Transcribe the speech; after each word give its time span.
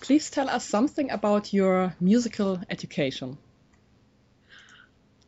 please 0.00 0.30
tell 0.30 0.48
us 0.48 0.64
something 0.64 1.10
about 1.10 1.52
your 1.52 1.94
musical 2.00 2.60
education. 2.68 3.38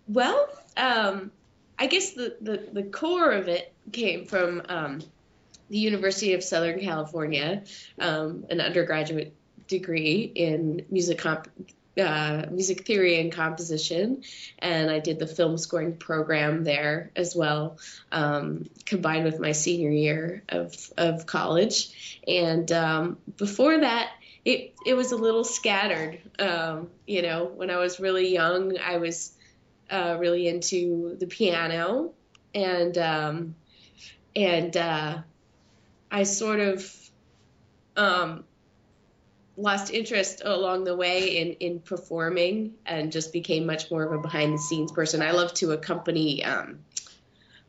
Well, 0.09 0.49
um, 0.77 1.31
I 1.79 1.87
guess 1.87 2.13
the, 2.13 2.37
the, 2.41 2.69
the 2.73 2.83
core 2.83 3.31
of 3.31 3.49
it 3.49 3.73
came 3.93 4.27
from 4.27 4.63
um, 4.69 5.03
the 5.69 5.79
University 5.79 6.35
of 6.35 6.43
Southern 6.45 6.81
California, 6.81 7.63
um, 7.99 8.45
an 8.51 8.61
undergraduate 8.61 9.35
degree 9.69 10.31
in 10.35 10.85
music 10.91 11.19
comp- 11.19 11.49
uh, 11.99 12.47
music 12.51 12.87
theory 12.87 13.21
and 13.21 13.33
composition, 13.33 14.23
and 14.59 14.91
I 14.91 14.99
did 14.99 15.19
the 15.19 15.27
film 15.27 15.59
scoring 15.59 15.97
program 15.97 16.65
there 16.65 17.11
as 17.15 17.37
well, 17.37 17.79
um, 18.11 18.71
combined 18.87 19.25
with 19.25 19.39
my 19.39 19.53
senior 19.53 19.91
year 19.91 20.43
of 20.49 20.75
of 20.97 21.27
college. 21.27 22.19
And 22.27 22.71
um, 22.73 23.19
before 23.37 23.79
that, 23.79 24.11
it 24.45 24.75
it 24.85 24.95
was 24.95 25.13
a 25.13 25.17
little 25.17 25.45
scattered. 25.45 26.21
Um, 26.39 26.91
you 27.07 27.23
know, 27.23 27.45
when 27.45 27.71
I 27.71 27.77
was 27.77 28.01
really 28.01 28.33
young, 28.33 28.79
I 28.79 28.99
was 28.99 29.33
uh, 29.91 30.17
really 30.19 30.49
into 30.49 31.17
the 31.19 31.27
piano, 31.27 32.13
and 32.55 32.97
um, 32.99 33.55
and 34.35 34.77
uh, 34.77 35.19
I 36.11 36.23
sort 36.25 36.61
of 36.61 37.11
um, 37.97 38.45
lost 39.57 39.93
interest 39.93 40.43
along 40.45 40.85
the 40.85 40.97
way 40.97 41.39
in 41.39 41.53
in 41.55 41.81
performing 41.81 42.75
and 42.85 43.13
just 43.13 43.33
became 43.33 43.67
much 43.67 43.91
more 43.91 44.03
of 44.03 44.13
a 44.13 44.19
behind 44.19 44.55
the 44.55 44.59
scenes 44.59 44.91
person. 44.91 45.23
I 45.23 45.33
love 45.33 45.55
to 45.55 45.71
accompany 45.71 46.45
um, 46.45 46.81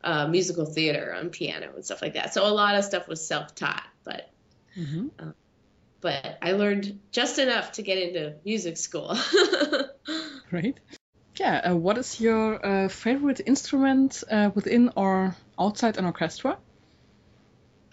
uh, 0.04 0.28
musical 0.28 0.66
theater 0.66 1.14
on 1.14 1.30
piano 1.30 1.72
and 1.76 1.86
stuff 1.86 2.02
like 2.02 2.14
that. 2.14 2.34
So 2.34 2.48
a 2.48 2.50
lot 2.50 2.76
of 2.76 2.84
stuff 2.84 3.08
was 3.08 3.26
self 3.26 3.54
taught, 3.54 3.86
but 4.04 4.32
mm-hmm. 4.76 5.30
But 6.04 6.38
I 6.42 6.52
learned 6.52 7.00
just 7.12 7.40
enough 7.40 7.72
to 7.74 7.82
get 7.82 7.98
into 7.98 8.36
music 8.46 8.78
school. 8.78 9.18
Great. 10.50 10.80
Yeah. 11.40 11.72
Uh, 11.72 11.76
what 11.76 11.98
is 11.98 12.22
your 12.22 12.64
uh, 12.64 12.90
favorite 12.90 13.42
instrument 13.44 14.24
uh, 14.30 14.52
within 14.54 14.92
or 14.96 15.36
outside 15.58 15.98
an 15.98 16.06
orchestra? 16.06 16.58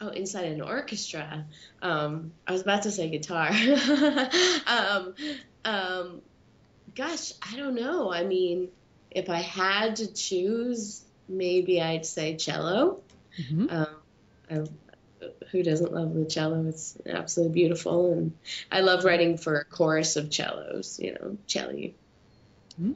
oh, 0.00 0.08
inside 0.08 0.46
an 0.46 0.60
orchestra. 0.60 1.44
Um, 1.82 2.32
I 2.46 2.52
was 2.52 2.62
about 2.62 2.82
to 2.82 2.90
say 2.90 3.10
guitar. 3.10 3.50
um, 4.66 5.14
um, 5.64 6.22
gosh, 6.94 7.32
I 7.42 7.56
don't 7.56 7.74
know. 7.74 8.12
I 8.12 8.24
mean, 8.24 8.68
if 9.10 9.28
I 9.28 9.40
had 9.40 9.96
to 9.96 10.12
choose, 10.12 11.04
maybe 11.28 11.80
I'd 11.80 12.06
say 12.06 12.36
cello. 12.36 13.00
Mm-hmm. 13.38 13.66
Um, 13.70 13.86
I, 14.50 14.54
who 15.50 15.62
doesn't 15.62 15.92
love 15.92 16.14
the 16.14 16.24
cello? 16.24 16.66
It's 16.68 16.96
absolutely 17.06 17.54
beautiful, 17.54 18.12
and 18.12 18.36
I 18.70 18.80
love 18.80 19.04
writing 19.04 19.36
for 19.36 19.56
a 19.56 19.64
chorus 19.64 20.16
of 20.16 20.32
cellos. 20.32 20.98
You 21.00 21.14
know, 21.14 21.38
cello. 21.46 21.72
Mm-hmm. 21.72 22.92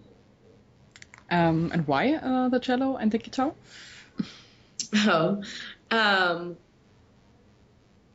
Um, 1.31 1.70
and 1.72 1.86
why 1.86 2.14
uh, 2.14 2.48
the 2.48 2.61
cello 2.61 2.97
and 2.97 3.11
the 3.11 3.19
guitar? 3.19 3.53
Oh, 4.97 5.42
um, 5.91 6.56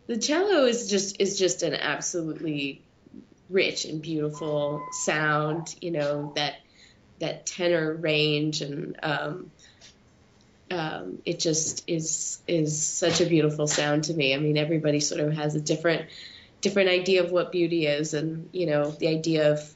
the 0.07 0.17
cello 0.17 0.63
is 0.65 0.89
just 0.89 1.19
is 1.19 1.37
just 1.37 1.61
an 1.61 1.73
absolutely 1.73 2.81
rich 3.49 3.83
and 3.83 4.01
beautiful 4.01 4.81
sound. 4.91 5.75
You 5.81 5.91
know 5.91 6.33
that 6.35 6.55
that 7.19 7.45
tenor 7.45 7.93
range 7.93 8.61
and 8.61 8.97
um, 9.03 9.51
um, 10.71 11.21
it 11.25 11.39
just 11.39 11.83
is 11.87 12.39
is 12.47 12.81
such 12.81 13.21
a 13.21 13.25
beautiful 13.25 13.67
sound 13.67 14.05
to 14.05 14.13
me. 14.13 14.33
I 14.33 14.37
mean, 14.37 14.57
everybody 14.57 14.99
sort 14.99 15.21
of 15.21 15.33
has 15.33 15.55
a 15.55 15.61
different 15.61 16.09
different 16.61 16.89
idea 16.89 17.23
of 17.23 17.31
what 17.31 17.51
beauty 17.51 17.85
is, 17.87 18.13
and 18.13 18.49
you 18.51 18.65
know, 18.65 18.91
the 18.91 19.07
idea 19.07 19.53
of 19.53 19.75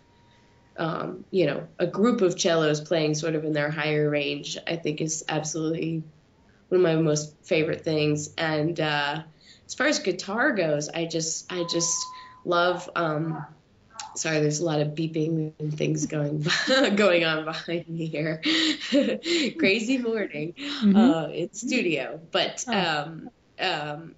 um, 0.78 1.26
you 1.32 1.46
know 1.46 1.68
a 1.80 1.88
group 1.88 2.22
of 2.22 2.40
cellos 2.40 2.82
playing 2.82 3.16
sort 3.16 3.36
of 3.36 3.44
in 3.44 3.54
their 3.54 3.72
higher 3.72 4.10
range, 4.10 4.58
I 4.68 4.76
think 4.76 5.02
is 5.02 5.24
absolutely 5.28 6.04
one 6.70 6.80
of 6.80 6.84
my 6.84 6.96
most 6.96 7.36
favorite 7.44 7.84
things. 7.84 8.30
And 8.38 8.80
uh, 8.80 9.24
as 9.66 9.74
far 9.74 9.88
as 9.88 10.00
guitar 10.00 10.52
goes, 10.52 10.90
I 10.90 11.06
just 11.06 11.52
I 11.52 11.66
just 11.72 11.98
love. 12.46 12.90
Um, 12.96 13.46
sorry, 14.16 14.40
there's 14.40 14.60
a 14.60 14.66
lot 14.66 14.80
of 14.80 14.90
beeping 14.90 15.54
and 15.60 15.78
things 15.78 16.06
going 16.06 16.46
going 16.96 17.26
on 17.26 17.46
behind 17.46 17.88
me 17.88 18.06
here. 18.06 18.42
Crazy 19.60 19.98
morning 19.98 20.54
mm-hmm. 20.58 20.96
uh, 20.96 21.28
in 21.28 21.54
studio, 21.54 22.20
but 22.32 22.64
oh. 22.68 22.74
um, 22.74 23.30
um, 23.60 24.16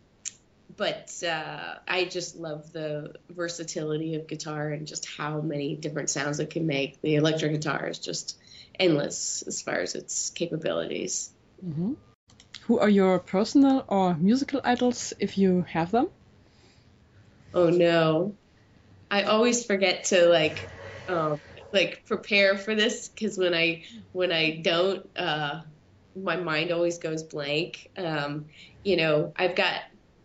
but 0.78 1.24
uh, 1.24 1.76
I 1.88 2.06
just 2.06 2.36
love 2.36 2.72
the 2.72 3.14
versatility 3.30 4.16
of 4.16 4.28
guitar 4.28 4.70
and 4.70 4.88
just 4.88 5.06
how 5.06 5.42
many 5.42 5.76
different 5.76 6.10
sounds 6.10 6.40
it 6.40 6.50
can 6.50 6.68
make. 6.68 7.02
The 7.02 7.16
electric 7.16 7.54
guitar 7.54 7.88
is 7.88 8.00
just 8.00 8.38
endless 8.78 9.44
as 9.44 9.62
far 9.62 9.76
as 9.80 9.96
its 9.96 10.32
capabilities. 10.32 11.32
Mm-hmm. 11.66 11.94
Who 12.64 12.80
are 12.80 12.90
your 12.90 13.20
personal 13.20 13.86
or 13.88 14.16
musical 14.16 14.60
idols 14.64 15.14
if 15.20 15.38
you 15.38 15.66
have 15.70 15.92
them? 15.92 16.10
Oh 17.54 17.70
no. 17.70 18.36
I 19.16 19.24
always 19.24 19.66
forget 19.66 20.04
to 20.06 20.28
like 20.28 20.68
um, 21.08 21.40
like 21.72 22.04
prepare 22.06 22.58
for 22.58 22.76
this 22.76 23.08
because 23.08 23.38
when 23.38 23.54
I 23.54 23.84
when 24.12 24.34
I 24.34 24.60
don't 24.62 25.08
uh, 25.16 25.62
my 26.14 26.36
mind 26.36 26.72
always 26.74 26.98
goes 26.98 27.24
blank. 27.24 27.88
Um, 27.96 28.48
you 28.84 28.98
know, 28.98 29.32
I've 29.38 29.56
got 29.56 29.80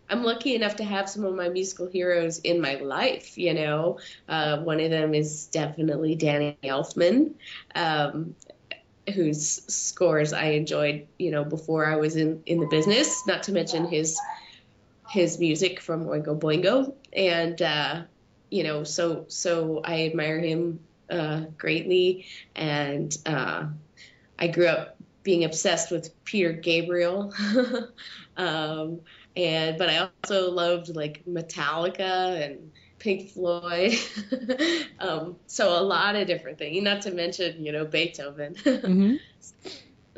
I'm 0.09 0.23
lucky 0.25 0.55
enough 0.55 0.75
to 0.75 0.83
have 0.83 1.09
some 1.09 1.23
of 1.23 1.33
my 1.33 1.47
musical 1.47 1.87
heroes 1.87 2.39
in 2.39 2.59
my 2.59 2.75
life. 2.75 3.37
You 3.37 3.53
know, 3.53 3.99
uh, 4.27 4.57
one 4.57 4.81
of 4.81 4.91
them 4.91 5.13
is 5.13 5.47
definitely 5.47 6.15
Danny 6.15 6.57
Elfman. 6.61 7.35
Um, 7.73 8.35
whose 9.15 9.73
scores 9.73 10.33
I 10.33 10.47
enjoyed, 10.47 11.07
you 11.17 11.31
know, 11.31 11.45
before 11.45 11.85
I 11.85 11.95
was 11.95 12.17
in 12.17 12.43
in 12.45 12.59
the 12.59 12.67
business. 12.67 13.25
Not 13.25 13.43
to 13.43 13.53
mention 13.53 13.87
his 13.87 14.19
his 15.11 15.39
music 15.39 15.79
from 15.79 16.07
Oingo 16.07 16.37
Boingo, 16.37 16.93
and 17.13 17.61
uh, 17.61 18.01
you 18.51 18.63
know, 18.63 18.83
so 18.83 19.25
so 19.29 19.81
I 19.83 20.05
admire 20.05 20.39
him 20.39 20.81
uh, 21.09 21.45
greatly, 21.57 22.27
and 22.55 23.17
uh, 23.25 23.65
I 24.37 24.47
grew 24.47 24.67
up 24.67 24.97
being 25.23 25.43
obsessed 25.43 25.89
with 25.89 26.23
Peter 26.25 26.51
Gabriel. 26.51 27.33
um, 28.37 28.99
and 29.35 29.77
but 29.77 29.89
I 29.89 30.09
also 30.23 30.51
loved 30.51 30.95
like 30.95 31.23
Metallica 31.25 32.45
and 32.45 32.71
Pink 32.99 33.29
Floyd. 33.29 33.93
um, 34.99 35.37
so 35.47 35.79
a 35.79 35.81
lot 35.81 36.15
of 36.15 36.27
different 36.27 36.57
things, 36.57 36.83
not 36.83 37.01
to 37.03 37.11
mention, 37.11 37.63
you 37.63 37.71
know, 37.71 37.85
Beethoven. 37.85 38.55
mm-hmm. 38.55 39.15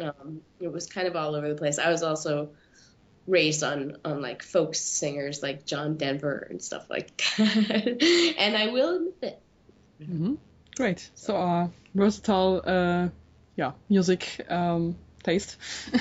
um, 0.03 0.41
it 0.59 0.71
was 0.71 0.87
kind 0.87 1.07
of 1.07 1.15
all 1.15 1.35
over 1.35 1.47
the 1.47 1.55
place. 1.55 1.77
I 1.77 1.91
was 1.91 2.01
also 2.01 2.49
raised 3.27 3.63
on 3.63 3.97
on 4.03 4.21
like 4.21 4.43
folk 4.43 4.75
singers 4.75 5.41
like 5.41 5.65
John 5.65 5.97
Denver 5.97 6.47
and 6.49 6.61
stuff 6.61 6.89
like 6.89 7.17
that. 7.37 8.35
and 8.37 8.57
I 8.57 8.67
will 8.67 8.95
admit 8.97 9.15
it. 9.21 9.41
Mm-hmm. 10.01 10.35
Great. 10.75 11.09
So 11.15 11.37
uh, 11.37 11.67
versatile, 11.93 12.61
uh, 12.65 13.09
yeah, 13.55 13.73
music 13.89 14.45
um, 14.49 14.95
taste. 15.23 15.57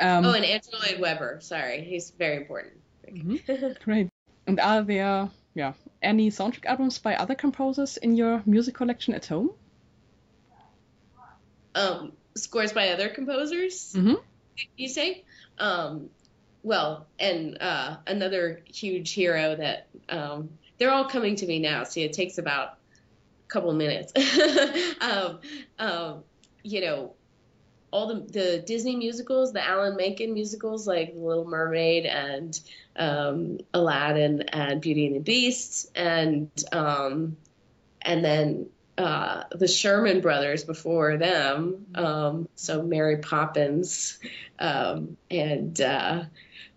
um, 0.00 0.24
oh, 0.24 0.32
and 0.32 0.44
Andrew 0.44 0.78
Lloyd 0.82 1.00
Webber. 1.00 1.38
Sorry, 1.40 1.82
he's 1.82 2.10
very 2.10 2.36
important. 2.36 2.74
Mm-hmm. 3.08 3.72
Great. 3.84 4.08
And 4.46 4.60
are 4.60 4.82
there 4.82 5.30
yeah, 5.54 5.72
any 6.02 6.30
soundtrack 6.30 6.66
albums 6.66 6.98
by 6.98 7.16
other 7.16 7.34
composers 7.34 7.96
in 7.96 8.16
your 8.16 8.42
music 8.46 8.74
collection 8.74 9.14
at 9.14 9.26
home? 9.26 9.50
Um, 11.74 12.12
scores 12.36 12.72
by 12.72 12.90
other 12.90 13.08
composers. 13.08 13.92
Mm-hmm. 13.94 14.14
You 14.76 14.88
say? 14.88 15.24
Um, 15.58 16.10
well, 16.62 17.06
and 17.18 17.58
uh, 17.60 17.96
another 18.06 18.60
huge 18.66 19.12
hero 19.12 19.54
that 19.56 19.86
um, 20.08 20.50
they're 20.78 20.90
all 20.90 21.04
coming 21.04 21.36
to 21.36 21.46
me 21.46 21.58
now. 21.58 21.84
See, 21.84 22.02
it 22.02 22.12
takes 22.12 22.38
about 22.38 22.78
a 23.44 23.48
couple 23.48 23.72
minutes. 23.72 24.12
um, 25.00 25.38
um, 25.78 26.24
you 26.62 26.80
know, 26.80 27.14
all 27.92 28.08
the 28.08 28.20
the 28.20 28.64
Disney 28.66 28.96
musicals, 28.96 29.52
the 29.52 29.64
Alan 29.64 29.96
Menken 29.96 30.34
musicals 30.34 30.86
like 30.86 31.12
Little 31.14 31.46
Mermaid 31.46 32.04
and 32.04 32.58
um, 32.96 33.58
Aladdin 33.72 34.42
and 34.48 34.80
Beauty 34.80 35.06
and 35.06 35.16
the 35.16 35.20
Beast, 35.20 35.90
and 35.94 36.50
um, 36.72 37.36
and 38.02 38.24
then 38.24 38.66
uh, 38.98 39.44
the 39.50 39.68
Sherman 39.68 40.20
Brothers 40.20 40.64
before 40.64 41.18
them, 41.18 41.86
um, 41.94 42.48
so 42.54 42.82
Mary 42.82 43.18
Poppins, 43.18 44.18
um, 44.58 45.16
and 45.30 45.78
uh, 45.80 46.24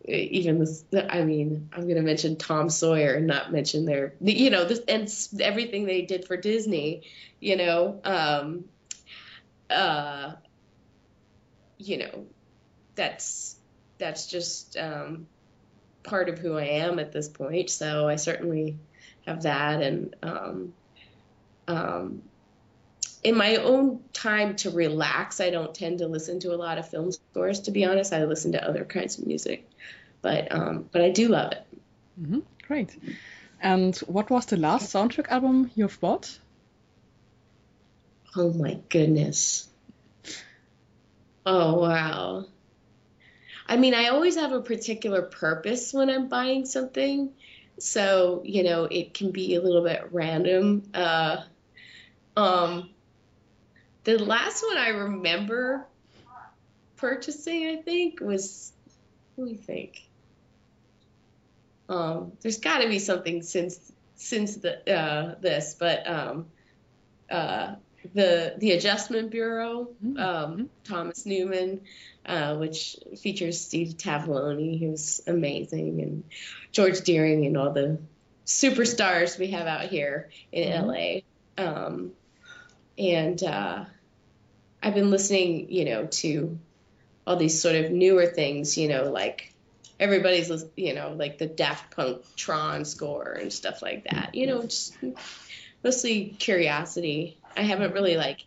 even 0.05 0.59
this. 0.59 0.83
I 0.93 1.23
mean, 1.23 1.69
I'm 1.71 1.83
going 1.83 1.95
to 1.95 2.01
mention 2.01 2.35
Tom 2.35 2.69
Sawyer 2.69 3.13
and 3.13 3.27
not 3.27 3.51
mention 3.51 3.85
their, 3.85 4.15
you 4.21 4.49
know, 4.49 4.65
this 4.65 4.81
and 4.87 5.09
everything 5.41 5.85
they 5.85 6.01
did 6.01 6.25
for 6.25 6.35
Disney. 6.35 7.03
You 7.39 7.55
know, 7.55 8.01
um, 8.03 8.65
uh, 9.69 10.33
you 11.77 11.99
know, 11.99 12.25
that's 12.95 13.55
that's 13.97 14.27
just 14.27 14.75
um, 14.77 15.27
part 16.03 16.27
of 16.27 16.37
who 16.37 16.57
I 16.57 16.65
am 16.65 16.99
at 16.99 17.13
this 17.13 17.29
point. 17.29 17.69
So 17.69 18.09
I 18.09 18.17
certainly 18.17 18.77
have 19.25 19.43
that 19.43 19.81
and 19.81 20.15
um, 21.69 22.23
in 23.23 23.35
my 23.35 23.57
own 23.57 24.01
time 24.11 24.55
to 24.57 24.71
relax, 24.71 25.39
I 25.39 25.49
don't 25.51 25.73
tend 25.73 25.99
to 25.99 26.07
listen 26.07 26.39
to 26.41 26.53
a 26.53 26.57
lot 26.57 26.77
of 26.77 26.89
film 26.89 27.11
scores. 27.11 27.61
To 27.61 27.71
be 27.71 27.85
honest, 27.85 28.11
I 28.11 28.25
listen 28.25 28.53
to 28.53 28.67
other 28.67 28.83
kinds 28.85 29.19
of 29.19 29.27
music, 29.27 29.69
but 30.21 30.51
um, 30.51 30.89
but 30.91 31.01
I 31.01 31.11
do 31.11 31.27
love 31.27 31.51
it. 31.51 31.65
Mm-hmm. 32.19 32.39
Great. 32.65 32.97
And 33.61 33.95
what 34.07 34.29
was 34.29 34.45
the 34.47 34.57
last 34.57 34.93
soundtrack 34.93 35.29
album 35.29 35.69
you've 35.75 35.99
bought? 35.99 36.39
Oh 38.35 38.51
my 38.53 38.79
goodness. 38.89 39.67
Oh 41.45 41.79
wow. 41.79 42.45
I 43.67 43.77
mean, 43.77 43.93
I 43.93 44.07
always 44.07 44.35
have 44.37 44.53
a 44.53 44.61
particular 44.61 45.21
purpose 45.21 45.93
when 45.93 46.09
I'm 46.09 46.29
buying 46.29 46.65
something. 46.65 47.31
So, 47.77 48.41
you 48.43 48.63
know, 48.63 48.85
it 48.85 49.13
can 49.13 49.31
be 49.31 49.55
a 49.55 49.61
little 49.61 49.83
bit 49.83 50.09
random. 50.11 50.89
Uh, 50.93 51.37
um, 52.39 52.89
the 54.03 54.17
last 54.17 54.63
one 54.63 54.77
I 54.77 54.89
remember 54.89 55.85
purchasing, 56.95 57.67
I 57.67 57.81
think, 57.81 58.21
was 58.21 58.71
let 59.37 59.47
me 59.47 59.55
think. 59.55 60.07
Um, 61.87 62.33
there's 62.41 62.59
got 62.59 62.79
to 62.79 62.87
be 62.87 62.99
something 62.99 63.41
since 63.41 63.91
since 64.15 64.57
the 64.57 64.93
uh, 64.93 65.35
this, 65.41 65.75
but 65.79 66.07
um, 66.09 66.45
uh, 67.29 67.75
the 68.13 68.53
the 68.57 68.71
Adjustment 68.71 69.31
Bureau, 69.31 69.89
mm-hmm. 70.03 70.17
um, 70.17 70.69
Thomas 70.83 71.25
Newman, 71.25 71.81
uh, 72.25 72.55
which 72.55 72.97
features 73.21 73.59
Steve 73.59 73.95
Tavaglione, 73.97 74.79
who's 74.79 75.21
amazing, 75.27 76.01
and 76.01 76.23
George 76.71 77.01
Doering, 77.01 77.45
and 77.45 77.57
all 77.57 77.71
the 77.71 77.99
superstars 78.45 79.37
we 79.37 79.51
have 79.51 79.67
out 79.67 79.85
here 79.85 80.29
in 80.51 80.69
mm-hmm. 80.69 80.87
LA. 80.87 81.63
Um, 81.63 82.11
and 82.99 83.41
uh, 83.41 83.85
I've 84.83 84.93
been 84.93 85.09
listening, 85.09 85.71
you 85.71 85.85
know, 85.85 86.05
to 86.05 86.59
all 87.25 87.37
these 87.37 87.61
sort 87.61 87.75
of 87.75 87.91
newer 87.91 88.25
things, 88.25 88.77
you 88.77 88.89
know, 88.89 89.09
like 89.09 89.53
everybody's, 89.99 90.51
you 90.75 90.93
know, 90.93 91.13
like 91.17 91.37
the 91.37 91.45
Daft 91.45 91.95
Punk 91.95 92.23
Tron 92.35 92.85
score 92.85 93.31
and 93.31 93.53
stuff 93.53 93.81
like 93.81 94.03
that. 94.09 94.35
You 94.35 94.47
know, 94.47 94.63
just 94.63 94.97
mostly 95.83 96.35
curiosity. 96.39 97.37
I 97.55 97.61
haven't 97.61 97.93
really 97.93 98.17
like, 98.17 98.45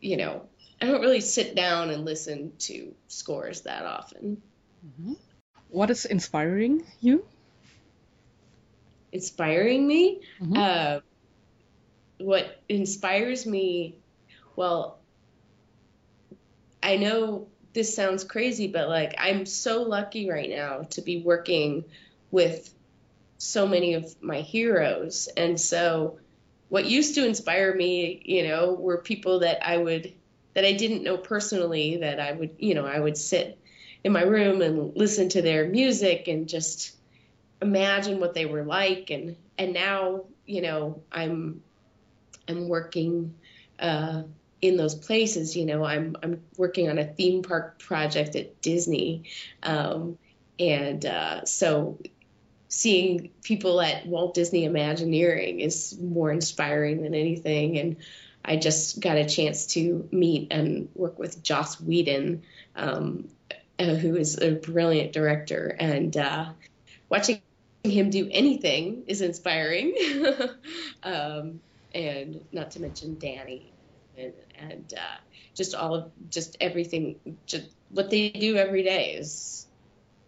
you 0.00 0.18
know, 0.18 0.42
I 0.80 0.86
don't 0.86 1.00
really 1.00 1.20
sit 1.20 1.54
down 1.54 1.90
and 1.90 2.04
listen 2.04 2.52
to 2.60 2.94
scores 3.08 3.62
that 3.62 3.86
often. 3.86 4.42
Mm-hmm. 4.86 5.12
What 5.68 5.90
is 5.90 6.04
inspiring 6.04 6.84
you? 7.00 7.24
Inspiring 9.12 9.86
me? 9.86 10.20
Mm-hmm. 10.40 10.56
Uh, 10.56 11.00
what 12.18 12.60
inspires 12.68 13.46
me, 13.46 13.96
well, 14.56 14.98
I 16.82 16.96
know 16.96 17.48
this 17.72 17.94
sounds 17.94 18.24
crazy, 18.24 18.68
but 18.68 18.88
like 18.88 19.14
I'm 19.18 19.46
so 19.46 19.82
lucky 19.82 20.30
right 20.30 20.48
now 20.48 20.82
to 20.90 21.02
be 21.02 21.20
working 21.20 21.84
with 22.30 22.72
so 23.38 23.66
many 23.66 23.94
of 23.94 24.22
my 24.22 24.40
heroes. 24.40 25.28
And 25.36 25.60
so 25.60 26.18
what 26.68 26.86
used 26.86 27.16
to 27.16 27.26
inspire 27.26 27.74
me, 27.74 28.22
you 28.24 28.48
know, 28.48 28.72
were 28.72 28.98
people 28.98 29.40
that 29.40 29.66
I 29.66 29.76
would 29.76 30.12
that 30.54 30.64
I 30.64 30.72
didn't 30.72 31.02
know 31.02 31.16
personally 31.16 31.98
that 31.98 32.20
I 32.20 32.30
would, 32.32 32.56
you 32.58 32.74
know, 32.74 32.86
I 32.86 32.98
would 32.98 33.18
sit 33.18 33.58
in 34.04 34.12
my 34.12 34.22
room 34.22 34.62
and 34.62 34.96
listen 34.96 35.28
to 35.30 35.42
their 35.42 35.66
music 35.66 36.28
and 36.28 36.48
just 36.48 36.94
imagine 37.60 38.20
what 38.20 38.34
they 38.34 38.46
were 38.46 38.62
like 38.62 39.10
and 39.10 39.36
and 39.58 39.72
now, 39.72 40.24
you 40.46 40.62
know, 40.62 41.02
I'm 41.10 41.62
I'm 42.48 42.68
working 42.68 43.34
uh, 43.78 44.22
in 44.60 44.76
those 44.76 44.94
places. 44.94 45.56
You 45.56 45.66
know, 45.66 45.84
I'm 45.84 46.16
I'm 46.22 46.42
working 46.56 46.88
on 46.88 46.98
a 46.98 47.04
theme 47.04 47.42
park 47.42 47.78
project 47.78 48.36
at 48.36 48.60
Disney, 48.60 49.24
um, 49.62 50.18
and 50.58 51.04
uh, 51.04 51.44
so 51.44 51.98
seeing 52.74 53.30
people 53.42 53.80
at 53.80 54.06
Walt 54.06 54.34
Disney 54.34 54.64
Imagineering 54.64 55.60
is 55.60 55.96
more 55.98 56.32
inspiring 56.32 57.02
than 57.02 57.14
anything. 57.14 57.78
And 57.78 57.96
I 58.44 58.56
just 58.56 59.00
got 59.00 59.16
a 59.16 59.28
chance 59.28 59.66
to 59.68 60.08
meet 60.10 60.48
and 60.50 60.88
work 60.94 61.18
with 61.18 61.42
Joss 61.42 61.80
Whedon, 61.80 62.42
um, 62.74 63.28
uh, 63.78 63.84
who 63.94 64.16
is 64.16 64.40
a 64.40 64.52
brilliant 64.52 65.12
director, 65.12 65.74
and 65.78 66.16
uh, 66.16 66.50
watching 67.08 67.40
him 67.84 68.10
do 68.10 68.28
anything 68.30 69.04
is 69.06 69.20
inspiring. 69.20 69.94
um, 71.02 71.60
and 71.94 72.40
not 72.52 72.72
to 72.72 72.80
mention 72.80 73.18
Danny 73.18 73.72
and, 74.18 74.32
and 74.58 74.92
uh, 74.94 75.16
just 75.56 75.74
all 75.74 75.94
of 75.94 76.12
just 76.28 76.56
everything 76.60 77.38
just 77.46 77.68
what 77.88 78.10
they 78.10 78.30
do 78.30 78.56
every 78.56 78.82
day 78.82 79.14
is 79.14 79.66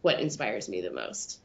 what 0.02 0.20
inspires 0.20 0.68
me 0.68 0.80
the 0.80 0.92
most. 0.92 1.40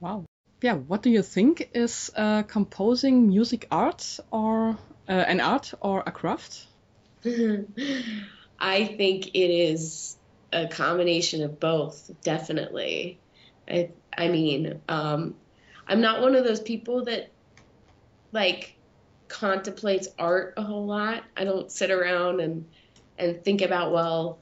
Wow. 0.00 0.24
Yeah 0.62 0.74
what 0.74 1.02
do 1.02 1.10
you 1.10 1.22
think 1.22 1.70
is 1.74 2.10
uh, 2.16 2.42
composing 2.44 3.28
music 3.28 3.68
art 3.70 4.18
or 4.30 4.78
uh, 5.08 5.12
an 5.12 5.40
art 5.40 5.74
or 5.80 6.02
a 6.06 6.10
craft? 6.10 6.66
I 7.24 8.84
think 8.84 9.28
it 9.28 9.50
is 9.50 10.16
a 10.52 10.66
combination 10.66 11.42
of 11.42 11.60
both 11.60 12.10
definitely. 12.22 13.20
I, 13.68 13.90
I 14.16 14.28
mean 14.28 14.80
um, 14.88 15.34
i'm 15.86 16.00
not 16.00 16.22
one 16.22 16.34
of 16.34 16.44
those 16.44 16.60
people 16.60 17.04
that 17.04 17.32
like 18.32 18.77
contemplates 19.28 20.08
art 20.18 20.54
a 20.56 20.62
whole 20.62 20.86
lot. 20.86 21.24
I 21.36 21.44
don't 21.44 21.70
sit 21.70 21.90
around 21.90 22.40
and 22.40 22.66
and 23.18 23.42
think 23.44 23.62
about 23.62 23.92
well, 23.92 24.38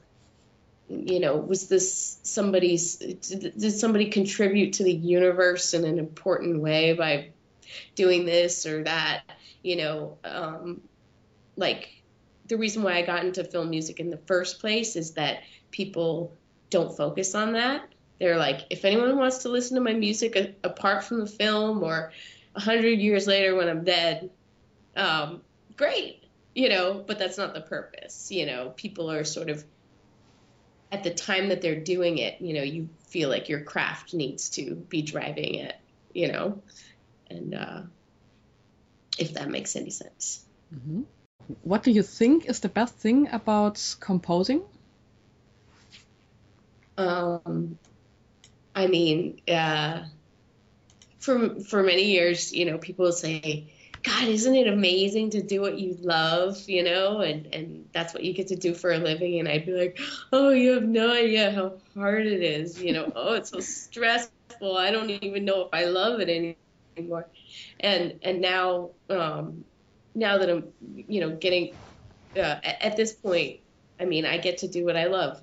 you 0.89 1.19
know, 1.19 1.35
was 1.37 1.67
this 1.67 2.19
somebody's 2.23 2.95
did 2.95 3.73
somebody 3.73 4.09
contribute 4.09 4.73
to 4.73 4.83
the 4.83 4.93
universe 4.93 5.73
in 5.73 5.83
an 5.83 5.99
important 5.99 6.61
way 6.61 6.93
by 6.93 7.31
doing 7.95 8.25
this 8.25 8.65
or 8.65 8.83
that? 8.83 9.23
You 9.61 9.75
know, 9.77 10.17
um, 10.23 10.81
like 11.55 11.89
the 12.47 12.57
reason 12.57 12.83
why 12.83 12.93
I 12.93 13.01
got 13.01 13.25
into 13.25 13.43
film 13.43 13.69
music 13.69 13.99
in 13.99 14.09
the 14.09 14.17
first 14.17 14.59
place 14.59 14.95
is 14.95 15.11
that 15.13 15.43
people 15.71 16.33
don't 16.69 16.95
focus 16.95 17.35
on 17.35 17.53
that. 17.53 17.89
They're 18.19 18.37
like, 18.37 18.61
if 18.69 18.85
anyone 18.85 19.17
wants 19.17 19.39
to 19.39 19.49
listen 19.49 19.75
to 19.75 19.81
my 19.81 19.93
music 19.93 20.35
a- 20.35 20.55
apart 20.63 21.03
from 21.03 21.19
the 21.19 21.27
film 21.27 21.83
or 21.83 22.11
a 22.55 22.59
hundred 22.59 22.99
years 22.99 23.27
later 23.27 23.55
when 23.55 23.69
I'm 23.69 23.83
dead, 23.83 24.29
um, 24.97 25.41
great, 25.75 26.23
you 26.53 26.69
know, 26.69 27.03
but 27.05 27.19
that's 27.19 27.37
not 27.37 27.53
the 27.53 27.61
purpose. 27.61 28.31
You 28.31 28.45
know, 28.45 28.73
people 28.75 29.11
are 29.11 29.23
sort 29.23 29.49
of 29.49 29.63
at 30.91 31.03
the 31.03 31.13
time 31.13 31.49
that 31.49 31.61
they're 31.61 31.79
doing 31.79 32.17
it, 32.17 32.41
you 32.41 32.53
know, 32.53 32.63
you 32.63 32.89
feel 33.07 33.29
like 33.29 33.49
your 33.49 33.61
craft 33.61 34.13
needs 34.13 34.49
to 34.51 34.75
be 34.75 35.01
driving 35.01 35.55
it, 35.55 35.75
you 36.13 36.31
know, 36.31 36.61
and 37.29 37.53
uh, 37.53 37.81
if 39.17 39.33
that 39.33 39.49
makes 39.49 39.75
any 39.75 39.89
sense. 39.89 40.43
Mm-hmm. 40.73 41.01
What 41.63 41.83
do 41.83 41.91
you 41.91 42.03
think 42.03 42.45
is 42.45 42.59
the 42.59 42.69
best 42.69 42.95
thing 42.95 43.29
about 43.31 43.95
composing? 43.99 44.61
Um, 46.97 47.77
I 48.75 48.87
mean, 48.87 49.41
uh, 49.47 50.03
for 51.19 51.59
for 51.61 51.83
many 51.83 52.11
years, 52.11 52.51
you 52.53 52.65
know, 52.65 52.77
people 52.77 53.11
say, 53.11 53.71
God, 54.07 54.29
isn't 54.29 54.55
it 54.55 54.67
amazing 54.67 55.31
to 55.31 55.41
do 55.41 55.59
what 55.59 55.77
you 55.77 55.97
love, 56.01 56.57
you 56.67 56.81
know, 56.81 57.19
and 57.19 57.53
and 57.53 57.89
that's 57.91 58.13
what 58.13 58.23
you 58.23 58.33
get 58.33 58.47
to 58.47 58.55
do 58.55 58.73
for 58.73 58.93
a 58.93 58.97
living. 58.97 59.39
And 59.39 59.49
I'd 59.49 59.65
be 59.65 59.73
like, 59.73 59.99
oh, 60.31 60.49
you 60.51 60.71
have 60.71 60.83
no 60.83 61.11
idea 61.11 61.51
how 61.51 61.73
hard 61.93 62.25
it 62.25 62.41
is, 62.41 62.81
you 62.81 62.93
know. 62.93 63.11
oh, 63.15 63.33
it's 63.33 63.49
so 63.49 63.59
stressful. 63.59 64.77
I 64.77 64.91
don't 64.91 65.09
even 65.09 65.43
know 65.43 65.63
if 65.63 65.69
I 65.73 65.85
love 65.85 66.21
it 66.21 66.55
anymore. 66.97 67.27
And 67.81 68.17
and 68.21 68.39
now, 68.39 68.91
um, 69.09 69.65
now 70.15 70.37
that 70.37 70.49
I'm, 70.49 70.69
you 70.95 71.19
know, 71.19 71.35
getting 71.35 71.73
uh, 72.37 72.59
at, 72.63 72.81
at 72.81 72.97
this 72.97 73.11
point, 73.11 73.59
I 73.99 74.05
mean, 74.05 74.25
I 74.25 74.37
get 74.37 74.59
to 74.59 74.69
do 74.69 74.85
what 74.85 74.95
I 74.95 75.07
love 75.07 75.41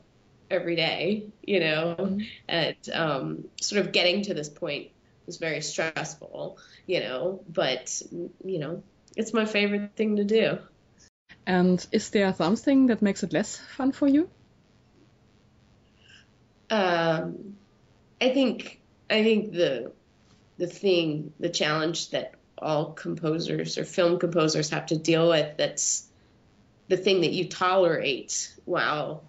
every 0.51 0.77
day, 0.77 1.27
you 1.43 1.61
know, 1.61 1.97
mm-hmm. 1.99 2.21
and 2.49 2.77
um, 2.95 3.45
sort 3.61 3.85
of 3.85 3.93
getting 3.93 4.23
to 4.23 4.33
this 4.33 4.49
point 4.49 4.91
was 5.27 5.39
very 5.39 5.61
stressful, 5.61 6.59
you 6.87 7.01
know, 7.01 7.43
but, 7.49 8.03
you 8.45 8.59
know, 8.59 8.83
it's 9.17 9.33
my 9.33 9.45
favorite 9.45 9.97
thing 9.97 10.17
to 10.17 10.25
do. 10.25 10.59
And 11.47 11.85
is 11.93 12.11
there 12.11 12.33
something 12.35 12.87
that 12.87 13.03
makes 13.03 13.23
it 13.23 13.33
less 13.33 13.57
fun 13.57 13.93
for 13.93 14.09
you? 14.09 14.29
Um, 16.71 17.57
I 18.21 18.31
think 18.31 18.81
I 19.11 19.23
think 19.23 19.53
the 19.53 19.93
the 20.57 20.67
thing, 20.67 21.33
the 21.39 21.49
challenge 21.49 22.11
that 22.11 22.35
all 22.59 22.93
composers 22.93 23.77
or 23.79 23.85
film 23.85 24.19
composers 24.19 24.71
have 24.71 24.87
to 24.87 24.97
deal 24.97 25.29
with 25.29 25.57
that's 25.57 26.09
the 26.89 26.97
thing 26.97 27.23
that 27.23 27.33
you 27.33 27.49
tolerate 27.49 28.55
while 28.65 29.25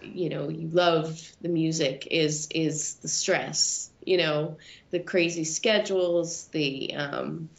you 0.00 0.28
know 0.28 0.48
you 0.48 0.68
love 0.68 1.20
the 1.40 1.48
music 1.48 2.06
is 2.10 2.48
is 2.54 2.94
the 2.96 3.08
stress 3.08 3.90
you 4.08 4.16
know, 4.16 4.56
the 4.90 5.00
crazy 5.00 5.44
schedules, 5.44 6.46
the 6.48 6.94
um, 6.94 7.50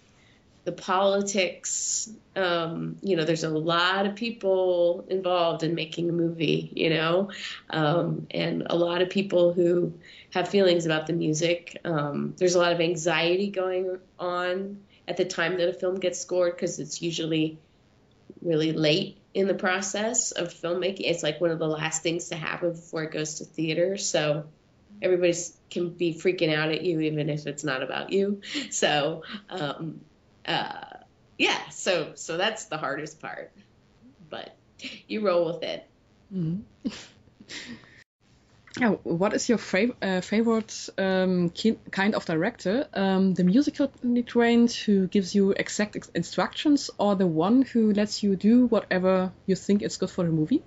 the 0.65 0.71
politics. 0.71 2.09
Um, 2.35 2.97
you 3.01 3.15
know, 3.15 3.23
there's 3.23 3.43
a 3.43 3.49
lot 3.49 4.05
of 4.07 4.15
people 4.15 5.05
involved 5.09 5.63
in 5.63 5.75
making 5.75 6.09
a 6.09 6.13
movie, 6.13 6.71
you 6.75 6.89
know, 6.89 7.29
um, 7.69 8.27
and 8.31 8.63
a 8.69 8.75
lot 8.75 9.01
of 9.01 9.09
people 9.09 9.53
who 9.53 9.93
have 10.33 10.49
feelings 10.49 10.85
about 10.85 11.05
the 11.05 11.13
music. 11.13 11.77
Um, 11.85 12.33
there's 12.37 12.55
a 12.55 12.59
lot 12.59 12.73
of 12.73 12.81
anxiety 12.81 13.51
going 13.51 13.99
on 14.17 14.79
at 15.07 15.17
the 15.17 15.25
time 15.25 15.57
that 15.57 15.69
a 15.69 15.73
film 15.73 15.99
gets 15.99 16.19
scored 16.19 16.55
because 16.55 16.79
it's 16.79 17.01
usually 17.01 17.59
really 18.41 18.71
late 18.71 19.17
in 19.33 19.47
the 19.47 19.53
process 19.53 20.31
of 20.31 20.47
filmmaking. 20.47 21.01
It's 21.01 21.23
like 21.23 21.39
one 21.41 21.51
of 21.51 21.59
the 21.59 21.67
last 21.67 22.01
things 22.01 22.29
to 22.29 22.35
happen 22.35 22.71
before 22.71 23.03
it 23.03 23.11
goes 23.11 23.35
to 23.35 23.45
theater. 23.45 23.97
So 23.97 24.45
everybody 25.01 25.33
can 25.69 25.89
be 25.89 26.13
freaking 26.13 26.53
out 26.55 26.69
at 26.69 26.83
you 26.83 26.99
even 27.01 27.29
if 27.29 27.47
it's 27.47 27.63
not 27.63 27.83
about 27.83 28.11
you. 28.11 28.41
So 28.71 29.23
um, 29.49 30.01
uh, 30.45 30.85
yeah, 31.37 31.69
so 31.69 32.13
so 32.15 32.37
that's 32.37 32.65
the 32.65 32.77
hardest 32.77 33.19
part, 33.19 33.53
but 34.29 34.57
you 35.07 35.21
roll 35.25 35.45
with 35.45 35.63
it. 35.63 35.89
Mm. 36.33 36.61
Oh, 38.81 38.99
what 39.03 39.33
is 39.33 39.49
your 39.49 39.57
fav 39.57 39.93
uh, 40.01 40.21
favorite 40.21 40.89
um, 40.97 41.51
kind 41.91 42.15
of 42.15 42.25
director? 42.25 42.87
Um, 42.93 43.33
the 43.33 43.43
musically 43.43 44.23
trained 44.23 44.71
who 44.71 45.07
gives 45.07 45.35
you 45.35 45.51
exact 45.51 45.97
instructions, 46.15 46.89
or 46.97 47.15
the 47.15 47.27
one 47.27 47.63
who 47.63 47.91
lets 47.91 48.23
you 48.23 48.35
do 48.35 48.67
whatever 48.67 49.33
you 49.47 49.55
think 49.55 49.81
is 49.81 49.97
good 49.97 50.09
for 50.09 50.23
the 50.23 50.31
movie? 50.31 50.63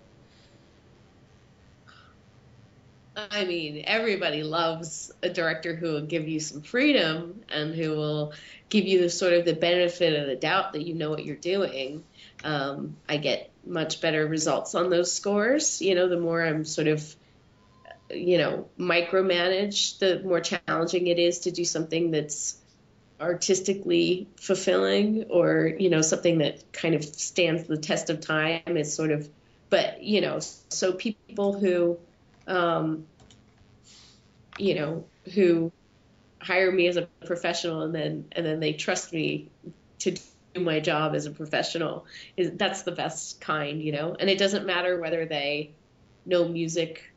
I 3.15 3.45
mean, 3.45 3.85
everybody 3.87 4.43
loves 4.43 5.13
a 5.23 5.29
director 5.29 5.75
who 5.75 5.93
will 5.93 6.07
give 6.07 6.29
you 6.29 6.41
some 6.41 6.63
freedom 6.63 7.43
and 7.51 7.75
who 7.75 7.91
will 7.91 8.33
give 8.69 8.87
you 8.87 9.03
the 9.03 9.11
sort 9.11 9.35
of 9.35 9.45
the 9.45 9.53
benefit 9.53 10.19
of 10.19 10.27
the 10.27 10.37
doubt 10.37 10.73
that 10.73 10.87
you 10.87 10.95
know 10.95 11.11
what 11.11 11.25
you're 11.25 11.37
doing. 11.37 12.05
Um, 12.43 12.97
I 13.09 13.19
get 13.19 13.51
much 13.67 14.01
better 14.01 14.27
results 14.27 14.75
on 14.75 14.89
those 14.89 15.13
scores. 15.13 15.83
You 15.83 15.95
know, 15.95 16.09
the 16.09 16.19
more 16.19 16.43
I'm 16.43 16.65
sort 16.65 16.89
of, 16.89 17.15
you 18.11 18.39
know, 18.39 18.69
micromanage, 18.79 19.99
the 19.99 20.23
more 20.25 20.41
challenging 20.41 21.07
it 21.07 21.19
is 21.19 21.41
to 21.41 21.51
do 21.51 21.65
something 21.65 22.11
that's 22.11 22.57
artistically 23.21 24.27
fulfilling 24.41 25.25
or, 25.31 25.71
you 25.79 25.91
know, 25.91 26.01
something 26.01 26.39
that 26.39 26.73
kind 26.73 26.95
of 26.95 27.05
stands 27.05 27.65
the 27.65 27.77
test 27.77 28.11
of 28.11 28.21
time. 28.21 28.63
It's 28.67 28.95
sort 28.95 29.13
of, 29.13 29.29
but, 29.71 30.03
you 30.03 30.23
know, 30.23 30.41
so 30.71 30.93
people 30.93 31.53
who, 31.53 31.99
um, 32.47 33.07
you 34.59 34.75
know, 34.75 35.05
who 35.35 35.73
hire 36.41 36.71
me 36.71 36.89
as 36.89 36.97
a 36.97 37.09
professional 37.25 37.83
and 37.83 37.95
then 37.95 38.27
and 38.33 38.45
then 38.45 38.61
they 38.61 38.73
trust 38.73 39.13
me 39.13 39.49
to 40.01 40.11
do 40.11 40.61
my 40.61 40.81
job 40.81 41.15
as 41.15 41.27
a 41.27 41.31
professional. 41.31 42.07
Is 42.37 42.53
that's 42.53 42.83
the 42.83 42.93
best 42.93 43.41
kind 43.41 43.83
you 43.83 43.93
know? 43.93 44.17
And 44.19 44.29
it 44.29 44.39
doesn't 44.39 44.67
matter 44.67 45.01
whether 45.01 45.25
they 45.25 45.73
know 46.27 46.49
music 46.49 47.11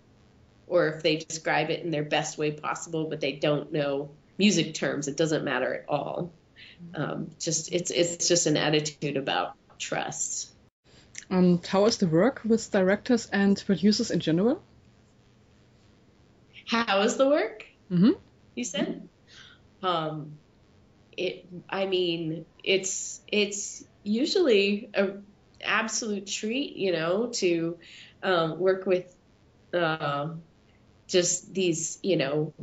or 0.68 0.88
if 0.90 1.04
they 1.04 1.18
describe 1.18 1.70
it 1.70 1.84
in 1.84 1.92
their 1.92 2.04
best 2.04 2.38
way 2.38 2.52
possible 2.52 3.06
but 3.06 3.20
they 3.20 3.34
don't 3.34 3.72
know 3.72 4.10
music 4.38 4.74
terms. 4.74 5.08
It 5.08 5.18
doesn't 5.18 5.44
matter 5.44 5.74
at 5.74 5.86
all. 5.90 6.32
Um, 6.94 7.32
just 7.40 7.74
it's 7.74 7.92
it's 7.92 8.28
just 8.28 8.48
an 8.48 8.58
attitude 8.58 9.18
about 9.18 9.56
trust. 9.80 10.52
And 11.30 11.66
how 11.66 11.86
is 11.86 11.98
the 11.98 12.08
work 12.08 12.42
with 12.46 12.72
directors 12.72 13.28
and 13.32 13.62
producers 13.66 14.12
in 14.12 14.20
general 14.20 14.62
how 16.66 17.02
is 17.02 17.18
the 17.18 17.28
work? 17.28 17.66
Mm-hmm. 17.92 18.12
You 18.56 18.64
said. 18.64 19.08
Um, 19.84 20.38
it. 21.16 21.48
I 21.70 21.86
mean, 21.86 22.46
it's 22.64 23.22
it's 23.28 23.84
usually 24.04 24.90
a 24.94 25.14
absolute 25.64 26.28
treat, 26.28 26.76
you 26.76 26.92
know, 26.92 27.28
to 27.34 27.78
um, 28.24 28.60
work 28.60 28.86
with 28.86 29.14
uh, 29.74 30.30
just 31.08 31.54
these, 31.54 32.00
you 32.02 32.18
know, 32.18 32.54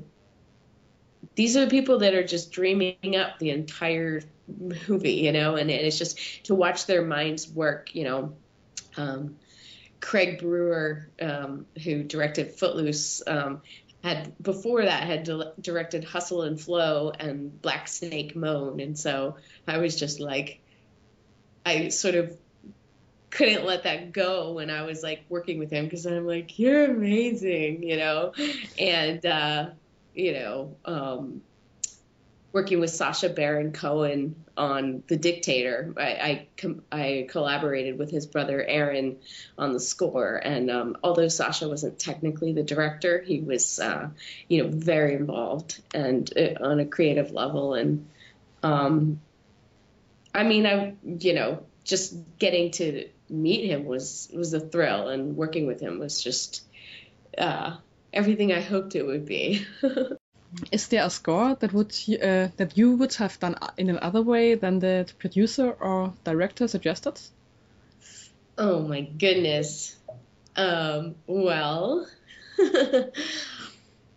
these 1.34 1.56
are 1.56 1.64
the 1.64 1.70
people 1.70 2.00
that 2.00 2.14
are 2.14 2.24
just 2.24 2.52
dreaming 2.52 3.16
up 3.16 3.38
the 3.38 3.50
entire 3.50 4.22
movie, 4.88 5.14
you 5.14 5.32
know, 5.32 5.56
and, 5.56 5.70
and 5.70 5.86
it's 5.86 5.98
just 5.98 6.44
to 6.44 6.54
watch 6.54 6.86
their 6.86 7.04
minds 7.04 7.48
work, 7.48 7.94
you 7.94 8.04
know. 8.04 8.34
Um, 8.96 9.36
Craig 10.00 10.40
Brewer, 10.40 11.08
um, 11.20 11.66
who 11.82 12.02
directed 12.02 12.52
Footloose, 12.52 13.22
um, 13.26 13.62
had 14.02 14.32
before 14.42 14.82
that 14.84 15.04
had 15.04 15.24
di- 15.24 15.52
directed 15.60 16.04
Hustle 16.04 16.42
and 16.42 16.60
Flow 16.60 17.12
and 17.18 17.60
Black 17.62 17.88
Snake 17.88 18.34
Moan, 18.34 18.80
and 18.80 18.98
so 18.98 19.36
I 19.66 19.78
was 19.78 19.98
just 19.98 20.20
like, 20.20 20.60
I 21.64 21.88
sort 21.88 22.14
of 22.16 22.36
couldn't 23.30 23.64
let 23.64 23.84
that 23.84 24.12
go 24.12 24.52
when 24.52 24.70
I 24.70 24.82
was 24.82 25.02
like 25.02 25.24
working 25.28 25.58
with 25.58 25.70
him 25.70 25.84
because 25.84 26.04
I'm 26.04 26.26
like, 26.26 26.58
you're 26.58 26.84
amazing, 26.84 27.82
you 27.82 27.96
know, 27.96 28.32
and 28.78 29.24
uh, 29.24 29.70
you 30.14 30.32
know, 30.34 30.76
um, 30.84 31.42
working 32.52 32.80
with 32.80 32.90
Sacha 32.90 33.30
Baron 33.30 33.72
Cohen 33.72 34.44
on 34.56 35.02
The 35.06 35.16
Dictator. 35.16 35.94
I 35.96 36.46
I, 36.62 36.74
I 36.92 37.26
collaborated 37.28 37.98
with 37.98 38.10
his 38.10 38.26
brother 38.26 38.64
Erran 38.66 39.16
on 39.56 39.72
the 39.72 39.80
score, 39.80 40.36
and 40.36 40.70
um, 40.70 40.96
although 41.02 41.28
Sacha 41.28 41.68
wasn't 41.68 41.98
technically 41.98 42.52
the 42.52 42.62
director, 42.62 43.20
he 43.20 43.40
was 43.40 43.78
uh, 43.78 44.08
you 44.48 44.62
know 44.62 44.70
very 44.70 45.14
involved 45.14 45.80
and 45.94 46.30
uh, 46.36 46.62
on 46.62 46.80
a 46.80 46.86
creative 46.86 47.32
level. 47.32 47.74
And 47.74 48.08
um, 48.62 49.20
I 50.34 50.44
mean, 50.44 50.66
I 50.66 50.94
you 51.04 51.34
know 51.34 51.64
just 51.84 52.14
getting 52.38 52.70
to 52.72 53.08
meet 53.28 53.68
him 53.68 53.84
was 53.84 54.30
was 54.34 54.52
a 54.52 54.60
thrill, 54.60 55.08
and 55.08 55.36
working 55.36 55.66
with 55.66 55.80
him 55.80 55.98
was 55.98 56.22
just 56.22 56.62
uh, 57.38 57.76
everything 58.12 58.52
I 58.52 58.60
hoped 58.60 58.94
it 58.94 59.06
would 59.06 59.24
be. 59.24 59.66
Is 60.70 60.88
there 60.88 61.04
a 61.04 61.10
score 61.10 61.54
that 61.54 61.72
would 61.72 61.94
uh, 62.22 62.48
that 62.56 62.76
you 62.76 62.96
would 62.96 63.14
have 63.14 63.38
done 63.40 63.56
in 63.78 63.90
another 63.90 64.22
way 64.22 64.54
than 64.54 64.80
the 64.80 65.10
producer 65.18 65.70
or 65.70 66.12
director 66.24 66.68
suggested? 66.68 67.18
Oh 68.58 68.80
my 68.80 69.00
goodness. 69.00 69.96
Um, 70.56 71.14
well, 71.26 72.06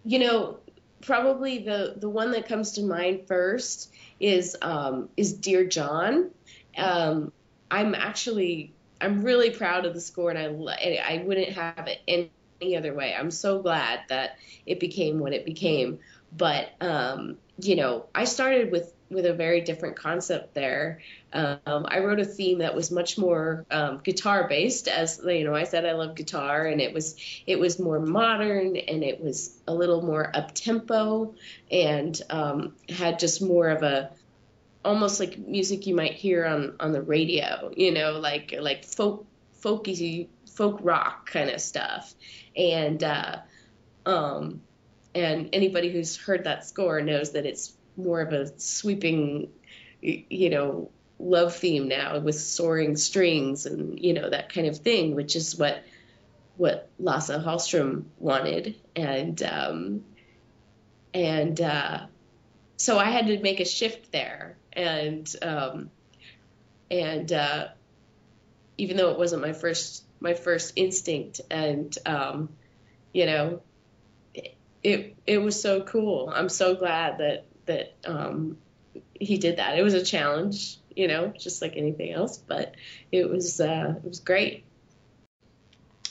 you 0.06 0.20
know, 0.20 0.60
probably 1.02 1.60
the 1.60 1.96
the 1.98 2.10
one 2.10 2.32
that 2.32 2.48
comes 2.48 2.74
to 2.74 2.84
mind 2.84 3.28
first 3.28 3.94
is 4.20 4.58
um, 4.62 5.10
is 5.16 5.34
Dear 5.34 5.66
John. 5.66 6.32
Um, 6.78 7.32
I'm 7.72 7.96
actually 7.96 8.74
I'm 9.00 9.24
really 9.24 9.52
proud 9.52 9.86
of 9.86 9.94
the 9.94 10.02
score, 10.02 10.32
and 10.32 10.40
I 10.40 11.00
I 11.02 11.24
wouldn't 11.26 11.54
have 11.54 11.88
it 11.88 12.02
any 12.08 12.78
other 12.78 12.94
way. 12.94 13.14
I'm 13.18 13.32
so 13.32 13.62
glad 13.62 14.02
that 14.10 14.38
it 14.66 14.80
became 14.80 15.20
what 15.20 15.34
it 15.34 15.46
became. 15.46 16.00
But 16.38 16.70
um, 16.82 17.38
you 17.60 17.76
know, 17.76 18.06
I 18.14 18.26
started 18.26 18.72
with 18.72 18.92
with 19.10 19.26
a 19.26 19.34
very 19.34 19.62
different 19.62 19.96
concept 19.96 20.54
there. 20.54 21.00
Um, 21.32 21.86
I 21.88 22.00
wrote 22.00 22.20
a 22.20 22.26
theme 22.26 22.60
that 22.60 22.76
was 22.76 22.92
much 22.92 23.18
more 23.18 23.66
um, 23.70 24.02
guitar 24.04 24.48
based, 24.48 24.88
as 24.88 25.22
you 25.24 25.44
know. 25.44 25.54
I 25.54 25.64
said 25.64 25.86
I 25.86 25.94
love 25.94 26.16
guitar, 26.16 26.66
and 26.66 26.82
it 26.82 26.94
was 26.94 27.16
it 27.46 27.60
was 27.60 27.80
more 27.80 28.00
modern, 28.00 28.76
and 28.78 29.04
it 29.04 29.22
was 29.22 29.56
a 29.68 29.74
little 29.74 30.02
more 30.02 30.36
up 30.36 30.54
tempo, 30.54 31.36
and 31.72 32.20
um, 32.30 32.74
had 32.90 33.20
just 33.20 33.42
more 33.42 33.70
of 33.70 33.84
a 33.84 34.12
almost 34.84 35.20
like 35.20 35.38
music 35.38 35.88
you 35.88 35.96
might 35.96 36.14
hear 36.14 36.46
on 36.46 36.76
on 36.80 36.92
the 36.92 37.02
radio, 37.02 37.72
you 37.76 37.92
know, 37.92 38.14
like 38.14 38.54
like 38.60 38.84
folk 38.86 39.26
folky 39.62 40.28
folk 40.56 40.80
rock 40.82 41.30
kind 41.30 41.50
of 41.50 41.62
stuff, 41.62 42.14
and 42.56 43.04
uh, 43.04 43.38
um, 44.06 44.62
and 45.16 45.50
anybody 45.54 45.92
who's 45.92 46.18
heard 46.18 46.44
that 46.44 46.66
score 46.66 47.02
knows 47.02 47.32
that 47.32 47.46
it's 47.46 47.74
more 47.96 48.22
of 48.22 48.34
a 48.34 48.60
sweeping, 48.60 49.50
you 50.02 50.50
know, 50.50 50.92
love 51.18 51.56
theme 51.56 51.88
now 51.88 52.20
with 52.20 52.36
soaring 52.36 52.98
strings 52.98 53.66
and 53.66 53.98
you 54.04 54.14
know 54.14 54.30
that 54.30 54.52
kind 54.54 54.68
of 54.68 54.78
thing, 54.78 55.16
which 55.16 55.36
is 55.36 55.56
what 55.58 55.84
what 56.58 56.90
Lasse 57.00 57.30
Hallström 57.30 58.04
wanted, 58.20 58.76
and 58.96 59.42
um, 59.44 60.06
and 61.14 61.60
uh, 61.60 62.06
so 62.78 63.00
I 63.00 63.06
had 63.06 63.28
to 63.28 63.40
make 63.40 63.62
a 63.62 63.66
shift 63.66 64.12
there, 64.12 64.58
and 64.74 65.34
um, 65.42 65.90
and 66.92 67.32
uh, 67.32 67.70
even 68.78 68.98
though 68.98 69.12
it 69.12 69.18
wasn't 69.18 69.42
my 69.42 69.54
first 69.54 70.04
my 70.20 70.34
first 70.34 70.74
instinct, 70.76 71.42
and 71.50 71.98
um, 72.06 72.50
you 73.14 73.26
know, 73.26 73.62
it 74.86 75.16
it 75.26 75.40
was 75.40 75.60
so 75.60 75.82
cool. 75.82 76.32
I'm 76.34 76.50
so 76.50 76.76
glad 76.76 77.18
that 77.18 77.46
that 77.66 77.96
um, 78.06 78.58
he 79.20 79.38
did 79.38 79.58
that. 79.58 79.78
It 79.78 79.84
was 79.84 79.96
a 79.96 80.06
challenge, 80.06 80.78
you 80.96 81.08
know, 81.08 81.34
just 81.38 81.62
like 81.62 81.74
anything 81.76 82.14
else, 82.14 82.38
but 82.38 82.76
it 83.12 83.28
was 83.30 83.60
uh, 83.60 83.96
it 83.98 84.08
was 84.08 84.20
great. 84.20 84.64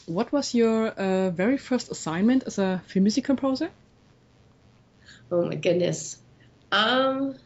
What 0.07 0.33
was 0.33 0.55
your 0.55 0.89
uh, 0.89 1.31
very 1.31 1.57
first 1.57 1.91
assignment 1.91 2.43
as 2.47 2.59
a 2.59 2.83
film 2.87 3.05
music 3.05 3.25
composer? 3.25 3.71
Oh 5.31 5.47
my 5.47 5.55
goodness. 5.55 6.19
Um, 6.73 7.37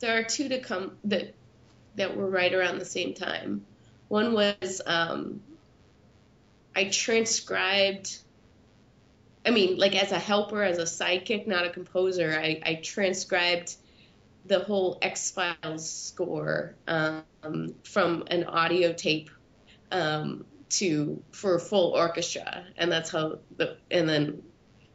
there 0.00 0.18
are 0.18 0.24
two 0.24 0.48
to 0.48 0.58
come 0.58 0.98
that 1.04 1.32
that 1.94 2.16
were 2.16 2.28
right 2.28 2.52
around 2.52 2.80
the 2.80 2.84
same 2.84 3.14
time. 3.14 3.64
One 4.08 4.34
was 4.34 4.82
um, 4.84 5.40
I 6.74 6.90
transcribed. 6.90 8.18
I 9.44 9.50
mean, 9.50 9.76
like 9.76 9.94
as 9.94 10.12
a 10.12 10.18
helper, 10.18 10.62
as 10.62 10.78
a 10.78 10.84
sidekick, 10.84 11.46
not 11.46 11.66
a 11.66 11.70
composer. 11.70 12.32
I, 12.38 12.60
I 12.64 12.74
transcribed 12.76 13.76
the 14.46 14.60
whole 14.60 14.98
X 15.02 15.30
Files 15.30 15.90
score 15.90 16.74
um, 16.86 17.74
from 17.84 18.24
an 18.28 18.44
audio 18.44 18.92
tape 18.92 19.30
um, 19.90 20.44
to 20.70 21.22
for 21.30 21.56
a 21.56 21.60
full 21.60 21.92
orchestra, 21.92 22.64
and 22.76 22.90
that's 22.90 23.10
how 23.10 23.38
the 23.56 23.76
and 23.90 24.08
then 24.08 24.42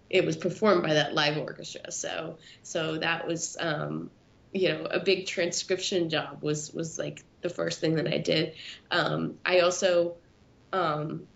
it 0.10 0.26
was 0.26 0.36
performed 0.36 0.84
by 0.84 0.96
that 0.96 1.14
live 1.14 1.38
orchestra. 1.38 1.92
So 1.92 2.38
so 2.64 2.98
that 2.98 3.28
was 3.28 3.58
um, 3.60 4.10
you 4.52 4.70
know 4.70 4.86
a 4.86 5.00
big 5.00 5.28
transcription 5.28 6.10
job 6.10 6.42
was 6.42 6.74
was 6.74 6.98
like 6.98 7.24
the 7.42 7.50
first 7.50 7.80
thing 7.80 7.96
that 7.96 8.08
I 8.08 8.18
did. 8.18 8.54
Um, 8.92 9.36
I 9.46 9.60
also 9.60 10.16
um, 10.74 11.28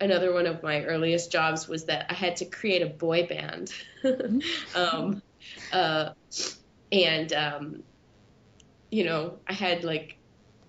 another 0.00 0.32
one 0.32 0.46
of 0.46 0.62
my 0.62 0.84
earliest 0.84 1.32
jobs 1.32 1.68
was 1.68 1.86
that 1.86 2.06
I 2.08 2.14
had 2.14 2.36
to 2.36 2.44
create 2.44 2.82
a 2.82 2.86
boy 2.86 3.26
band. 3.26 3.72
um, 4.74 5.22
uh, 5.72 6.10
and 6.92 7.32
um, 7.32 7.82
you 8.90 9.04
know, 9.04 9.38
I 9.46 9.52
had 9.52 9.84
like 9.84 10.18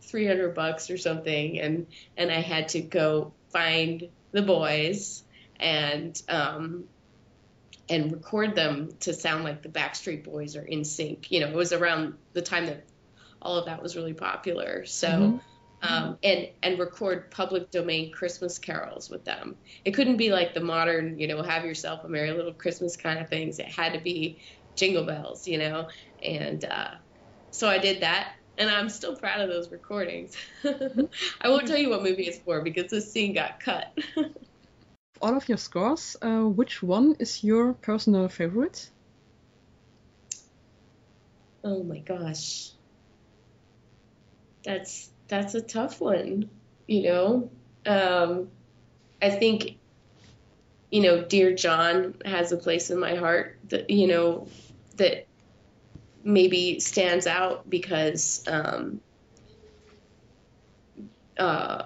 300 0.02 0.56
bucks 0.56 0.90
or 0.90 0.98
something, 0.98 1.60
and 1.60 1.88
and 2.18 2.32
I 2.32 2.42
had 2.42 2.70
to 2.70 2.82
go 2.82 3.34
find 3.52 4.10
the 4.32 4.42
boys 4.42 5.24
and 5.60 6.20
um, 6.28 6.86
and 7.88 8.12
record 8.12 8.56
them 8.56 8.90
to 9.02 9.14
sound 9.14 9.44
like 9.44 9.62
the 9.62 9.70
Backstreet 9.70 10.24
Boys 10.24 10.56
or 10.56 10.64
NSYNC. 10.64 11.30
You 11.32 11.42
know, 11.42 11.48
it 11.48 11.56
was 11.56 11.74
around 11.74 12.16
the 12.34 12.42
time 12.42 12.66
that 12.68 12.86
all 13.42 13.58
of 13.58 13.66
that 13.66 13.82
was 13.82 13.96
really 13.96 14.14
popular. 14.14 14.86
So. 14.86 15.08
Mm-hmm. 15.08 15.38
Um, 15.82 16.18
and 16.24 16.50
and 16.62 16.78
record 16.78 17.32
public 17.32 17.72
domain 17.72 18.12
Christmas 18.12 18.58
carols 18.58 19.10
with 19.10 19.24
them. 19.24 19.56
It 19.86 19.92
couldn't 19.92 20.18
be 20.18 20.30
like 20.30 20.54
the 20.54 20.60
modern, 20.60 21.18
you 21.18 21.28
know, 21.28 21.42
have 21.42 21.64
yourself 21.64 22.04
a 22.04 22.10
merry 22.10 22.32
little 22.32 22.54
Christmas 22.54 22.98
kind 22.98 23.18
of 23.18 23.30
things. 23.30 23.60
It 23.60 23.68
had 23.68 23.94
to 23.94 24.00
be 24.00 24.40
jingle 24.76 25.06
bells, 25.06 25.48
you 25.48 25.58
know. 25.58 25.88
And 26.22 26.66
uh, 26.66 26.96
so 27.52 27.70
I 27.70 27.78
did 27.78 28.02
that, 28.02 28.34
and 28.58 28.70
I'm 28.70 28.90
still 28.90 29.16
proud 29.16 29.42
of 29.42 29.50
those 29.50 29.72
recordings. 29.72 30.36
I 31.42 31.50
won't 31.50 31.68
tell 31.68 31.78
you 31.78 31.90
what 31.90 32.04
movie 32.04 32.24
it's 32.24 32.40
for 32.40 32.62
because 32.62 32.92
this 32.92 33.12
scene 33.12 33.34
got 33.34 33.60
cut. 33.60 33.98
All 35.22 35.36
of 35.36 35.50
your 35.50 35.58
scores, 35.58 36.16
uh, 36.22 36.44
which 36.44 36.82
one 36.82 37.16
is 37.20 37.44
your 37.44 37.74
personal 37.74 38.30
favorite? 38.30 38.90
Oh 41.64 41.84
my 41.84 42.00
gosh, 42.00 42.72
that's 44.64 45.10
that's 45.30 45.54
a 45.54 45.62
tough 45.62 46.02
one. 46.02 46.50
You 46.88 47.04
know, 47.04 47.52
um, 47.86 48.50
I 49.22 49.30
think 49.30 49.78
you 50.92 51.02
know, 51.02 51.24
Dear 51.24 51.54
John 51.54 52.16
has 52.26 52.52
a 52.52 52.58
place 52.58 52.90
in 52.90 53.00
my 53.00 53.16
heart. 53.16 53.58
That 53.70 53.90
you 53.90 54.08
know, 54.08 54.48
that 54.98 55.28
maybe 56.24 56.80
stands 56.80 57.28
out 57.28 57.70
because 57.70 58.44
um, 58.48 59.00
uh, 61.38 61.84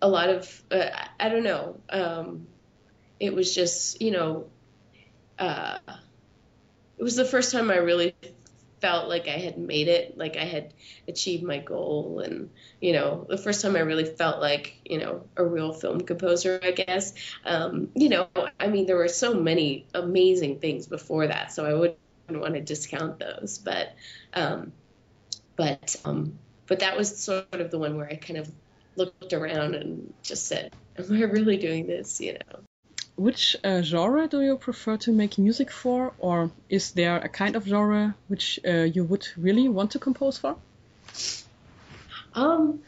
a 0.00 0.08
lot 0.08 0.30
of 0.30 0.62
uh, 0.70 0.88
I 1.18 1.28
don't 1.28 1.44
know. 1.44 1.80
Um, 1.90 2.46
it 3.18 3.34
was 3.34 3.54
just 3.54 4.00
you 4.00 4.12
know, 4.12 4.46
uh, 5.38 5.78
it 6.96 7.02
was 7.02 7.16
the 7.16 7.24
first 7.24 7.50
time 7.50 7.72
I 7.72 7.76
really 7.76 8.14
felt 8.80 9.08
like 9.08 9.28
I 9.28 9.38
had 9.38 9.58
made 9.58 9.88
it, 9.88 10.18
like 10.18 10.36
I 10.36 10.44
had 10.44 10.74
achieved 11.08 11.42
my 11.42 11.58
goal, 11.58 12.20
and 12.20 12.50
you 12.80 12.92
know, 12.92 13.26
the 13.28 13.38
first 13.38 13.62
time 13.62 13.76
I 13.76 13.80
really 13.80 14.04
felt 14.04 14.40
like 14.40 14.76
you 14.84 14.98
know 14.98 15.24
a 15.36 15.44
real 15.44 15.72
film 15.72 16.00
composer, 16.02 16.60
I 16.62 16.72
guess. 16.72 17.14
Um, 17.44 17.90
you 17.94 18.08
know, 18.08 18.28
I 18.60 18.68
mean, 18.68 18.86
there 18.86 18.96
were 18.96 19.08
so 19.08 19.34
many 19.34 19.86
amazing 19.94 20.60
things 20.60 20.86
before 20.86 21.26
that, 21.26 21.52
so 21.52 21.64
I 21.64 21.74
would 21.74 21.96
wouldn't 22.26 22.42
want 22.42 22.54
to 22.54 22.60
discount 22.60 23.18
those, 23.18 23.58
but 23.58 23.94
um, 24.34 24.72
but 25.56 25.96
um, 26.04 26.38
but 26.66 26.80
that 26.80 26.96
was 26.96 27.16
sort 27.16 27.46
of 27.52 27.70
the 27.70 27.78
one 27.78 27.96
where 27.96 28.08
I 28.08 28.16
kind 28.16 28.38
of 28.38 28.50
looked 28.96 29.32
around 29.32 29.74
and 29.74 30.12
just 30.22 30.46
said, 30.46 30.72
"Am 30.98 31.12
I 31.12 31.22
really 31.24 31.56
doing 31.56 31.86
this?" 31.86 32.20
You 32.20 32.34
know. 32.34 32.65
Which 33.16 33.56
uh, 33.64 33.80
genre 33.80 34.28
do 34.28 34.42
you 34.42 34.56
prefer 34.58 34.98
to 34.98 35.12
make 35.12 35.38
music 35.38 35.70
for, 35.70 36.12
or 36.18 36.50
is 36.68 36.92
there 36.92 37.16
a 37.16 37.28
kind 37.28 37.56
of 37.56 37.64
genre 37.66 38.14
which 38.28 38.60
uh, 38.66 38.82
you 38.82 39.04
would 39.04 39.26
really 39.38 39.68
want 39.68 39.92
to 39.92 39.98
compose 39.98 40.36
for? 40.36 40.56
Um. 42.34 42.80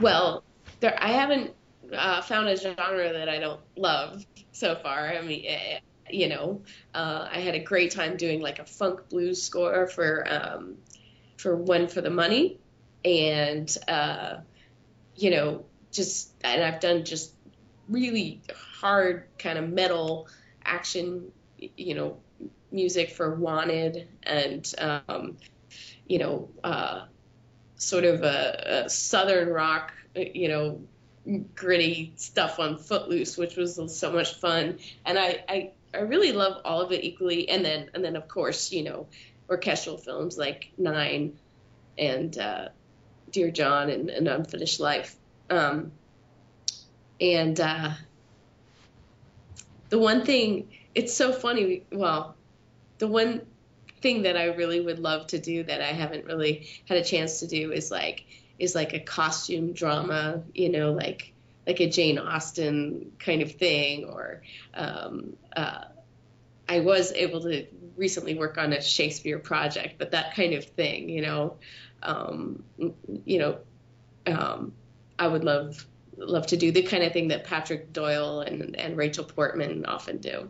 Well, 0.00 0.42
there 0.80 0.96
I 1.00 1.12
haven't 1.12 1.52
uh, 1.96 2.20
found 2.22 2.48
a 2.48 2.56
genre 2.56 3.12
that 3.12 3.28
I 3.28 3.38
don't 3.38 3.60
love 3.76 4.24
so 4.52 4.74
far. 4.74 5.08
I 5.08 5.22
mean, 5.22 5.44
eh, 5.46 5.78
you 6.10 6.28
know, 6.28 6.62
uh, 6.94 7.28
I 7.30 7.38
had 7.40 7.54
a 7.54 7.60
great 7.60 7.92
time 7.92 8.16
doing 8.16 8.40
like 8.40 8.58
a 8.58 8.64
funk 8.64 9.08
blues 9.08 9.42
score 9.42 9.86
for 9.86 10.26
um, 10.28 10.76
for 11.36 11.54
One 11.56 11.86
for 11.86 12.00
the 12.00 12.10
Money, 12.10 12.58
and 13.04 13.72
uh, 13.86 14.38
you 15.16 15.30
know, 15.30 15.64
just 15.94 16.32
and 16.42 16.62
I've 16.62 16.80
done 16.80 17.04
just 17.04 17.32
really 17.88 18.42
hard 18.80 19.24
kind 19.38 19.58
of 19.58 19.70
metal 19.70 20.28
action, 20.64 21.30
you 21.58 21.94
know, 21.94 22.18
music 22.70 23.10
for 23.10 23.34
Wanted, 23.34 24.08
and 24.22 24.70
um, 24.78 25.38
you 26.06 26.18
know, 26.18 26.50
uh, 26.62 27.04
sort 27.76 28.04
of 28.04 28.22
a, 28.22 28.84
a 28.84 28.90
southern 28.90 29.48
rock, 29.48 29.92
you 30.14 30.48
know, 30.48 30.80
gritty 31.54 32.12
stuff 32.16 32.58
on 32.58 32.76
Footloose, 32.76 33.38
which 33.38 33.56
was 33.56 33.80
so 33.96 34.12
much 34.12 34.34
fun. 34.34 34.78
And 35.06 35.18
I, 35.18 35.44
I 35.48 35.70
I 35.94 36.00
really 36.00 36.32
love 36.32 36.60
all 36.64 36.80
of 36.80 36.92
it 36.92 37.04
equally. 37.04 37.48
And 37.48 37.64
then 37.64 37.90
and 37.94 38.04
then 38.04 38.16
of 38.16 38.28
course 38.28 38.72
you 38.72 38.82
know 38.82 39.06
orchestral 39.48 39.96
films 39.96 40.36
like 40.36 40.72
Nine 40.76 41.38
and 41.96 42.36
uh, 42.36 42.68
Dear 43.30 43.50
John 43.50 43.90
and, 43.90 44.10
and 44.10 44.26
Unfinished 44.26 44.80
Life. 44.80 45.16
Um, 45.50 45.92
and 47.20 47.58
uh, 47.60 47.90
the 49.88 49.98
one 49.98 50.24
thing 50.24 50.68
it's 50.94 51.14
so 51.14 51.32
funny. 51.32 51.84
Well, 51.90 52.36
the 52.98 53.08
one 53.08 53.42
thing 54.00 54.22
that 54.22 54.36
I 54.36 54.46
really 54.46 54.80
would 54.80 54.98
love 54.98 55.26
to 55.28 55.38
do 55.38 55.64
that 55.64 55.80
I 55.80 55.92
haven't 55.92 56.24
really 56.26 56.68
had 56.88 56.98
a 56.98 57.04
chance 57.04 57.40
to 57.40 57.46
do 57.46 57.72
is 57.72 57.90
like 57.90 58.24
is 58.58 58.74
like 58.74 58.94
a 58.94 59.00
costume 59.00 59.72
drama. 59.72 60.42
You 60.54 60.68
know, 60.68 60.92
like 60.92 61.32
like 61.66 61.80
a 61.80 61.88
Jane 61.88 62.18
Austen 62.18 63.12
kind 63.18 63.42
of 63.42 63.52
thing, 63.52 64.04
or 64.04 64.42
um, 64.74 65.36
uh, 65.56 65.84
I 66.68 66.80
was 66.80 67.12
able 67.12 67.42
to 67.42 67.66
recently 67.96 68.34
work 68.34 68.58
on 68.58 68.72
a 68.72 68.80
Shakespeare 68.80 69.38
project, 69.38 69.96
but 69.98 70.10
that 70.12 70.34
kind 70.34 70.54
of 70.54 70.64
thing, 70.64 71.08
you 71.08 71.22
know, 71.22 71.56
um, 72.02 72.62
you 73.24 73.38
know, 73.38 73.58
um, 74.26 74.72
I 75.18 75.28
would 75.28 75.44
love 75.44 75.86
love 76.16 76.46
to 76.46 76.56
do 76.56 76.70
the 76.72 76.82
kind 76.82 77.02
of 77.02 77.12
thing 77.12 77.28
that 77.28 77.44
Patrick 77.44 77.92
Doyle 77.92 78.40
and, 78.40 78.76
and 78.76 78.96
Rachel 78.96 79.24
Portman 79.24 79.84
often 79.84 80.18
do. 80.18 80.48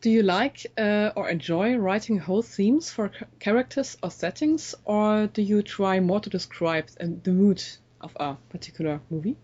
Do 0.00 0.10
you 0.10 0.22
like 0.22 0.66
uh, 0.76 1.10
or 1.14 1.28
enjoy 1.28 1.76
writing 1.76 2.18
whole 2.18 2.42
themes 2.42 2.90
for 2.90 3.12
characters 3.38 3.96
or 4.02 4.10
settings, 4.10 4.74
or 4.84 5.28
do 5.28 5.42
you 5.42 5.62
try 5.62 6.00
more 6.00 6.18
to 6.20 6.30
describe 6.30 6.88
the 6.98 7.30
mood 7.30 7.62
of 8.00 8.16
a 8.16 8.36
particular 8.48 9.00
movie? 9.10 9.36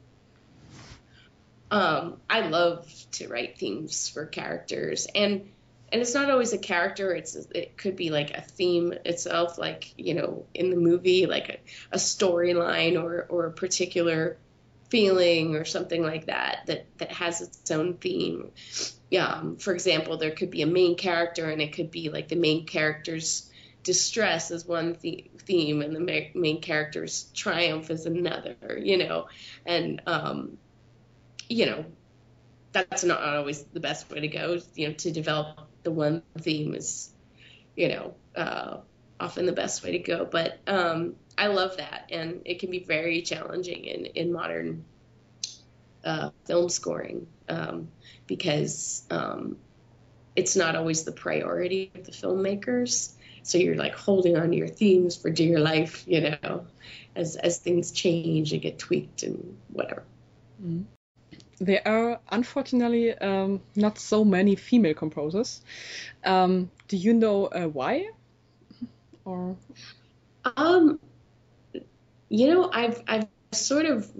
Um, 1.71 2.21
I 2.29 2.49
love 2.49 2.91
to 3.13 3.29
write 3.29 3.59
themes 3.59 4.09
for 4.09 4.27
characters, 4.27 5.07
and 5.15 5.53
and 5.93 6.03
it's 6.03 6.15
not 6.15 6.31
always 6.31 6.53
a 6.53 6.59
character. 6.59 7.15
It's 7.15 7.37
it 7.37 7.77
could 7.77 7.95
be 7.95 8.11
like 8.11 8.31
a 8.31 8.41
theme 8.41 8.95
itself, 9.05 9.59
like 9.59 9.93
you 9.97 10.15
know, 10.15 10.47
in 10.55 10.71
the 10.71 10.77
movie, 10.77 11.27
like 11.27 11.49
a, 11.51 11.59
a 11.93 11.99
storyline 11.99 13.01
or 13.01 13.27
or 13.29 13.47
a 13.47 13.53
particular 13.53 14.39
feeling 14.89 15.55
or 15.55 15.65
something 15.65 16.03
like 16.03 16.27
that 16.27 16.61
that 16.67 16.87
that 16.99 17.13
has 17.13 17.41
its 17.41 17.71
own 17.71 17.95
theme. 17.95 18.51
Um, 19.19 19.57
for 19.57 19.73
example, 19.73 20.17
there 20.17 20.31
could 20.31 20.51
be 20.51 20.63
a 20.63 20.67
main 20.67 20.97
character, 20.97 21.49
and 21.49 21.61
it 21.61 21.73
could 21.75 21.91
be 21.91 22.11
like 22.11 22.29
the 22.29 22.37
main 22.37 22.67
character's 22.67 23.51
distress 23.83 24.51
is 24.51 24.67
one 24.67 24.97
the- 25.01 25.31
theme, 25.39 25.83
and 25.83 25.95
the 25.95 26.01
ma- 26.01 26.41
main 26.41 26.61
character's 26.61 27.25
triumph 27.35 27.91
is 27.91 28.07
another. 28.07 28.57
You 28.83 28.99
know, 28.99 29.29
and 29.65 30.03
um, 30.07 30.59
you 31.49 31.67
know, 31.67 31.85
that's 32.73 33.05
not 33.05 33.23
always 33.23 33.63
the 33.65 33.81
best 33.81 34.11
way 34.11 34.21
to 34.21 34.29
go. 34.29 34.61
You 34.75 34.89
know, 34.89 34.95
to 34.95 35.11
develop 35.11 35.69
the 35.83 35.91
one 35.91 36.23
theme 36.39 36.75
is, 36.75 37.11
you 37.77 37.89
know, 37.89 38.15
uh, 38.37 38.79
often 39.21 39.47
the 39.47 39.53
best 39.53 39.83
way 39.83 39.93
to 39.93 39.99
go. 39.99 40.25
But 40.25 40.59
um, 40.67 41.17
I 41.37 41.49
love 41.49 41.77
that, 41.77 42.09
and 42.11 42.43
it 42.45 42.61
can 42.61 42.71
be 42.71 42.81
very 42.81 43.23
challenging 43.23 43.85
in 43.85 44.07
in 44.07 44.33
modern 44.33 44.85
uh, 46.05 46.31
film 46.47 46.69
scoring 46.69 47.27
um, 47.49 47.89
because 48.27 49.03
um, 49.11 49.57
it's 50.37 50.57
not 50.57 50.77
always 50.77 51.05
the 51.05 51.13
priority 51.13 51.91
of 51.95 52.05
the 52.05 52.13
filmmakers. 52.13 53.13
So 53.43 53.59
you're 53.59 53.77
like 53.77 53.95
holding 53.95 54.37
on 54.37 54.51
to 54.51 54.57
your 54.57 54.69
themes 54.69 55.17
for 55.17 55.31
dear 55.31 55.59
life, 55.59 56.05
you 56.07 56.21
know, 56.21 56.67
as 57.17 57.37
as 57.37 57.59
things 57.59 57.93
change 57.93 58.53
and 58.53 58.63
get 58.63 58.79
tweaked 58.79 59.23
and 59.23 59.57
whatever. 59.73 60.03
Mm. 60.63 60.85
There 61.61 61.83
are 61.87 62.21
unfortunately 62.31 63.15
um, 63.19 63.61
not 63.75 63.99
so 63.99 64.25
many 64.25 64.55
female 64.55 64.95
composers. 64.95 65.61
Um, 66.25 66.71
do 66.87 66.97
you 66.97 67.15
know 67.15 67.47
uh, 67.47 67.67
why? 67.67 68.09
Or 69.29 69.57
um, 70.57 70.99
you 72.31 72.51
know, 72.51 72.71
I've 72.73 73.03
I've 73.07 73.27
sort 73.53 73.85
of, 73.85 74.11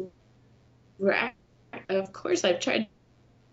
of 1.89 2.13
course, 2.13 2.45
I've 2.45 2.61
tried 2.61 2.89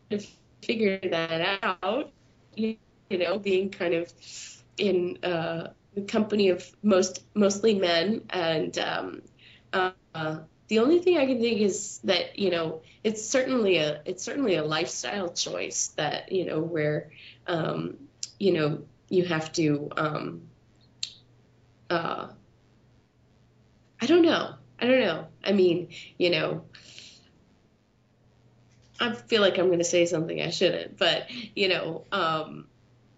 to 0.09 0.19
figure 0.61 0.99
that 0.99 1.77
out. 1.81 2.11
You, 2.55 2.77
know, 3.09 3.37
being 3.39 3.69
kind 3.69 3.93
of 3.93 4.11
in 4.77 5.19
uh, 5.23 5.67
the 5.93 6.01
company 6.01 6.49
of 6.49 6.69
most 6.83 7.23
mostly 7.33 7.75
men, 7.75 8.23
and 8.29 8.77
um, 8.77 9.21
uh, 9.71 9.91
the 10.67 10.79
only 10.79 10.99
thing 10.99 11.17
I 11.17 11.25
can 11.25 11.39
think 11.39 11.61
is 11.61 11.99
that 12.03 12.37
you 12.37 12.49
know 12.49 12.81
it's 13.03 13.25
certainly 13.25 13.77
a 13.77 14.01
it's 14.03 14.23
certainly 14.23 14.55
a 14.55 14.63
lifestyle 14.65 15.29
choice 15.31 15.93
that 15.95 16.33
you 16.33 16.45
know 16.45 16.59
where 16.59 17.11
um, 17.47 17.95
you 18.39 18.51
know 18.51 18.81
you 19.07 19.23
have 19.25 19.53
to 19.53 19.89
um, 19.95 20.41
uh, 21.89 22.27
I 24.01 24.05
don't 24.05 24.23
know. 24.23 24.55
I 24.79 24.85
don't 24.85 24.99
know. 24.99 25.27
I 25.43 25.51
mean 25.51 25.89
you 26.17 26.29
know 26.29 26.63
I 28.99 29.13
feel 29.13 29.41
like 29.41 29.57
I'm 29.57 29.67
going 29.67 29.79
to 29.79 29.85
say 29.85 30.05
something 30.05 30.41
I 30.41 30.49
shouldn't 30.49 30.97
but 30.97 31.29
you 31.55 31.69
know 31.69 32.05
um, 32.11 32.67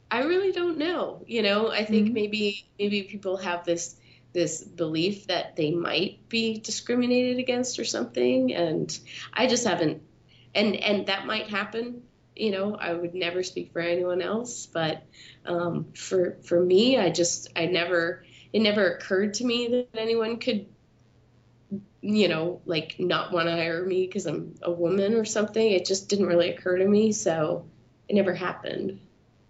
I 0.10 0.23
really 0.23 0.51
don't 0.51 0.77
know 0.77 1.23
you 1.27 1.41
know? 1.41 1.69
I 1.71 1.86
think 1.86 2.06
mm-hmm. 2.06 2.13
maybe 2.13 2.65
maybe 2.77 3.03
people 3.03 3.38
have 3.38 3.65
this 3.65 3.95
this 4.34 4.63
belief 4.63 5.27
that 5.27 5.56
they 5.56 5.71
might 5.71 6.30
be 6.30 6.60
discriminated 6.60 7.39
against 7.39 7.80
or 7.80 7.86
something 7.86 8.53
and 8.53 8.99
i 9.34 9.47
just 9.47 9.65
haven't 9.65 10.01
and 10.53 10.75
and 10.75 11.08
that 11.08 11.25
might 11.25 11.49
happen 11.49 12.03
you 12.36 12.51
know? 12.51 12.75
I 12.75 12.93
would 12.93 13.15
never 13.15 13.41
speak 13.41 13.73
for 13.73 13.80
anyone 13.80 14.21
else 14.21 14.67
but 14.67 15.01
um, 15.45 15.88
for 15.93 16.38
for 16.43 16.60
me 16.60 16.99
i 16.99 17.10
just 17.10 17.49
i 17.56 17.65
never 17.65 18.23
it 18.53 18.62
never 18.62 18.93
occurred 18.93 19.36
to 19.36 19.45
me 19.45 19.67
that 19.67 19.99
anyone 19.99 20.38
could 20.39 20.67
you 22.01 22.27
know 22.27 22.62
like 22.65 22.95
not 22.99 23.31
want 23.31 23.47
to 23.47 23.51
hire 23.51 23.86
me 23.86 24.05
because 24.05 24.25
i'm 24.25 24.55
a 24.62 24.71
woman 24.71 25.13
or 25.13 25.25
something 25.25 25.71
it 25.71 25.86
just 25.86 26.07
didn't 26.07 26.27
really 26.27 26.49
occur 26.49 26.77
to 26.77 26.88
me 26.88 27.12
so 27.12 27.65
it 28.07 28.15
never 28.15 28.33
happened 28.33 28.99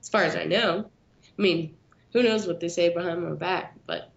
as 0.02 0.10
far 0.10 0.24
as 0.24 0.36
i 0.36 0.44
know 0.44 0.90
i 1.38 1.42
mean 1.42 1.76
who 2.14 2.24
knows 2.24 2.48
what 2.48 2.60
they 2.60 2.70
say 2.70 2.90
behind 2.90 3.22
my 3.22 3.36
back 3.36 3.76
but 3.86 4.12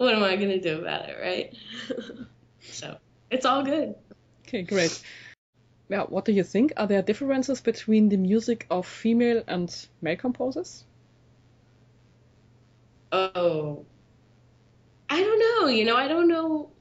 what 0.00 0.14
am 0.14 0.24
I 0.24 0.36
going 0.36 0.48
to 0.48 0.60
do 0.60 0.80
about 0.80 1.10
it, 1.10 1.18
right? 1.20 1.54
so 2.62 2.96
it's 3.30 3.44
all 3.44 3.62
good. 3.62 3.94
Okay, 4.48 4.62
great. 4.62 5.02
Yeah, 5.90 6.04
what 6.04 6.24
do 6.24 6.32
you 6.32 6.42
think? 6.42 6.72
Are 6.78 6.86
there 6.86 7.02
differences 7.02 7.60
between 7.60 8.08
the 8.08 8.16
music 8.16 8.66
of 8.70 8.86
female 8.86 9.42
and 9.46 9.70
male 10.00 10.16
composers? 10.16 10.84
Oh, 13.12 13.86
I 15.08 15.22
don't 15.22 15.38
know. 15.38 15.68
You 15.68 15.84
know, 15.84 15.96
I 15.96 16.08
don't 16.08 16.28
know. 16.28 16.72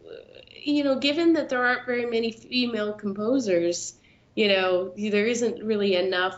You 0.64 0.84
know, 0.84 1.00
given 1.00 1.34
that 1.34 1.50
there 1.50 1.64
aren't 1.66 1.86
very 1.86 2.06
many 2.06 2.32
female 2.32 2.94
composers, 2.94 4.00
you 4.36 4.48
know, 4.48 4.94
there 4.96 5.26
isn't 5.26 5.64
really 5.64 5.96
enough, 5.96 6.38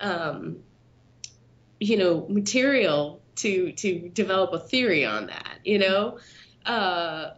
um, 0.00 0.62
you 1.80 1.96
know, 1.96 2.26
material 2.28 3.22
to 3.36 3.72
to 3.72 4.08
develop 4.10 4.52
a 4.52 4.58
theory 4.58 5.04
on 5.04 5.26
that 5.28 5.58
you 5.64 5.78
know 5.78 6.18
uh 6.66 7.30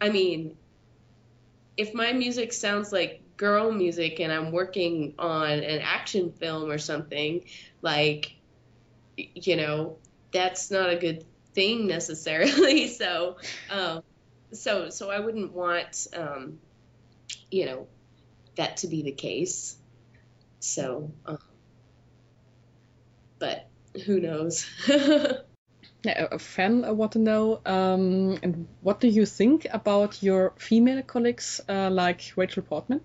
i 0.00 0.08
mean 0.08 0.56
if 1.76 1.94
my 1.94 2.12
music 2.12 2.52
sounds 2.52 2.92
like 2.92 3.22
girl 3.36 3.72
music 3.72 4.20
and 4.20 4.32
i'm 4.32 4.52
working 4.52 5.14
on 5.18 5.50
an 5.50 5.80
action 5.80 6.30
film 6.32 6.70
or 6.70 6.78
something 6.78 7.44
like 7.82 8.36
you 9.16 9.56
know 9.56 9.98
that's 10.32 10.70
not 10.70 10.90
a 10.90 10.96
good 10.96 11.24
thing 11.54 11.86
necessarily 11.86 12.88
so 13.00 13.36
um 13.70 14.02
so 14.52 14.90
so 14.90 15.10
i 15.10 15.20
wouldn't 15.20 15.52
want 15.52 16.06
um 16.16 16.58
you 17.50 17.66
know 17.66 17.86
that 18.56 18.78
to 18.78 18.86
be 18.86 19.02
the 19.02 19.12
case 19.12 19.76
so 20.60 21.12
um, 21.26 21.38
but 23.42 23.68
who 24.06 24.20
knows? 24.20 24.64
a 26.06 26.38
fan 26.38 26.84
I 26.84 26.92
want 26.92 27.12
to 27.12 27.18
know. 27.18 27.60
Um, 27.66 28.38
and 28.42 28.68
what 28.80 29.00
do 29.00 29.08
you 29.08 29.26
think 29.26 29.66
about 29.72 30.22
your 30.22 30.52
female 30.56 31.02
colleagues 31.02 31.60
uh, 31.68 31.90
like 31.90 32.32
Rachel 32.36 32.62
Portman? 32.62 33.00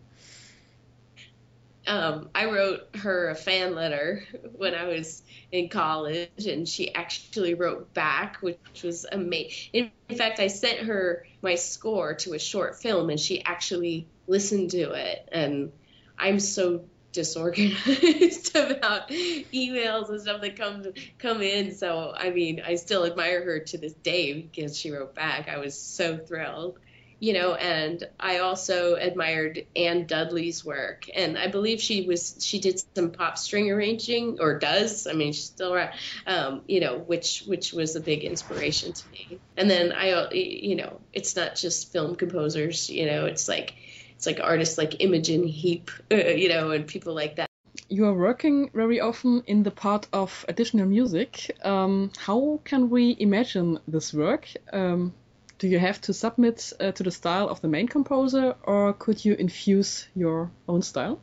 Um, 1.87 2.29
I 2.35 2.45
wrote 2.45 2.95
her 2.97 3.29
a 3.29 3.35
fan 3.35 3.73
letter 3.73 4.23
when 4.53 4.75
I 4.75 4.85
was 4.85 5.23
in 5.51 5.69
college, 5.69 6.45
and 6.45 6.67
she 6.67 6.93
actually 6.93 7.53
wrote 7.53 7.93
back, 7.93 8.37
which 8.41 8.83
was 8.83 9.05
amazing. 9.09 9.91
In 10.09 10.17
fact, 10.17 10.39
I 10.39 10.47
sent 10.47 10.79
her 10.79 11.25
my 11.41 11.55
score 11.55 12.15
to 12.15 12.33
a 12.33 12.39
short 12.39 12.81
film, 12.81 13.09
and 13.09 13.19
she 13.19 13.43
actually 13.43 14.07
listened 14.27 14.71
to 14.71 14.91
it. 14.91 15.29
And 15.31 15.71
I'm 16.19 16.39
so 16.39 16.83
disorganized 17.17 18.55
about 18.55 19.09
emails 19.09 20.09
and 20.09 20.21
stuff 20.21 20.41
that 20.41 20.55
come 20.55 20.85
come 21.17 21.41
in. 21.41 21.73
So 21.73 22.13
I 22.15 22.29
mean, 22.29 22.61
I 22.65 22.75
still 22.75 23.05
admire 23.05 23.43
her 23.43 23.59
to 23.59 23.77
this 23.77 23.93
day 23.93 24.33
because 24.33 24.77
she 24.77 24.91
wrote 24.91 25.15
back. 25.15 25.49
I 25.49 25.57
was 25.57 25.79
so 25.79 26.17
thrilled, 26.17 26.79
you 27.19 27.33
know. 27.33 27.53
And 27.53 28.03
I 28.19 28.39
also 28.39 28.95
admired 28.95 29.65
Anne 29.75 30.05
Dudley's 30.05 30.63
work, 30.63 31.05
and 31.13 31.37
I 31.37 31.47
believe 31.47 31.81
she 31.81 32.05
was 32.05 32.37
she 32.41 32.59
did 32.59 32.81
some 32.95 33.11
pop 33.11 33.37
string 33.37 33.71
arranging 33.71 34.39
or 34.39 34.59
does. 34.59 35.07
I 35.07 35.13
mean, 35.13 35.33
she's 35.33 35.45
still 35.45 35.73
around, 35.73 35.91
um, 36.25 36.61
you 36.67 36.79
know, 36.79 36.97
which 36.97 37.43
which 37.47 37.73
was 37.73 37.95
a 37.95 37.99
big 37.99 38.23
inspiration 38.23 38.93
to 38.93 39.03
me. 39.11 39.39
And 39.55 39.69
then 39.69 39.91
I, 39.91 40.31
you 40.31 40.75
know, 40.75 40.99
it's 41.13 41.35
not 41.35 41.55
just 41.55 41.91
film 41.91 42.15
composers. 42.15 42.89
You 42.89 43.05
know, 43.05 43.25
it's 43.25 43.47
like 43.47 43.73
it's 44.15 44.25
like 44.25 44.39
artists 44.41 44.77
like 44.77 44.95
Imogen 44.99 45.45
Heap, 45.47 45.91
uh, 46.11 46.15
you 46.41 46.49
know, 46.49 46.71
and 46.71 46.87
people 46.87 47.13
like 47.13 47.35
that. 47.35 47.47
You 47.89 48.05
are 48.05 48.13
working 48.13 48.69
very 48.73 48.99
often 48.99 49.43
in 49.45 49.63
the 49.63 49.71
part 49.71 50.07
of 50.11 50.43
additional 50.49 50.87
music. 50.87 51.55
Um, 51.63 52.11
how 52.17 52.59
can 52.65 52.89
we 52.89 53.15
imagine 53.19 53.79
this 53.87 54.13
work? 54.13 54.47
Um, 54.73 55.13
do 55.59 55.67
you 55.67 55.79
have 55.79 55.99
to 56.01 56.13
submit 56.13 56.73
uh, 56.79 56.91
to 56.91 57.03
the 57.03 57.11
style 57.11 57.49
of 57.49 57.61
the 57.61 57.67
main 57.67 57.87
composer, 57.87 58.55
or 58.63 58.93
could 58.93 59.23
you 59.23 59.33
infuse 59.33 60.07
your 60.15 60.51
own 60.67 60.81
style? 60.81 61.19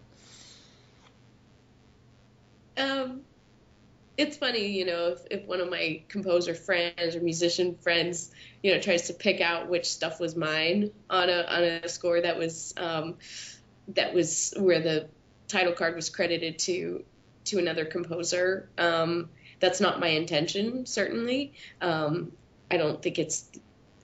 Um, 2.77 3.20
it's 4.16 4.37
funny, 4.37 4.66
you 4.66 4.87
know, 4.87 5.09
if, 5.09 5.20
if 5.31 5.47
one 5.47 5.61
of 5.61 5.70
my 5.70 6.03
composer 6.09 6.55
friends 6.55 7.14
or 7.14 7.20
musician 7.20 7.77
friends, 7.77 8.31
you 8.62 8.75
know, 8.75 8.81
tries 8.81 9.09
to 9.09 9.14
pick 9.14 9.40
out 9.40 9.68
which 9.68 9.87
stuff 9.87 10.20
was 10.20 10.35
mine 10.37 10.90
on 11.09 11.29
a 11.29 11.42
on 11.42 11.62
a 11.62 11.88
score 11.88 12.20
that 12.20 12.38
was 12.38 12.75
um, 12.77 13.16
that 13.88 14.14
was 14.14 14.55
where 14.57 14.81
the 14.81 15.09
title 15.49 15.73
card 15.73 15.94
was 15.94 16.11
credited 16.11 16.59
to 16.61 17.05
to 17.44 17.59
another 17.59 17.85
composer. 17.85 18.68
Um, 18.79 19.31
that's 19.61 19.81
not 19.81 20.01
my 20.01 20.09
intention, 20.09 20.87
certainly. 20.87 21.53
Um, 21.81 22.33
I 22.70 22.77
don't 22.77 23.03
think 23.03 23.18
it's 23.18 23.49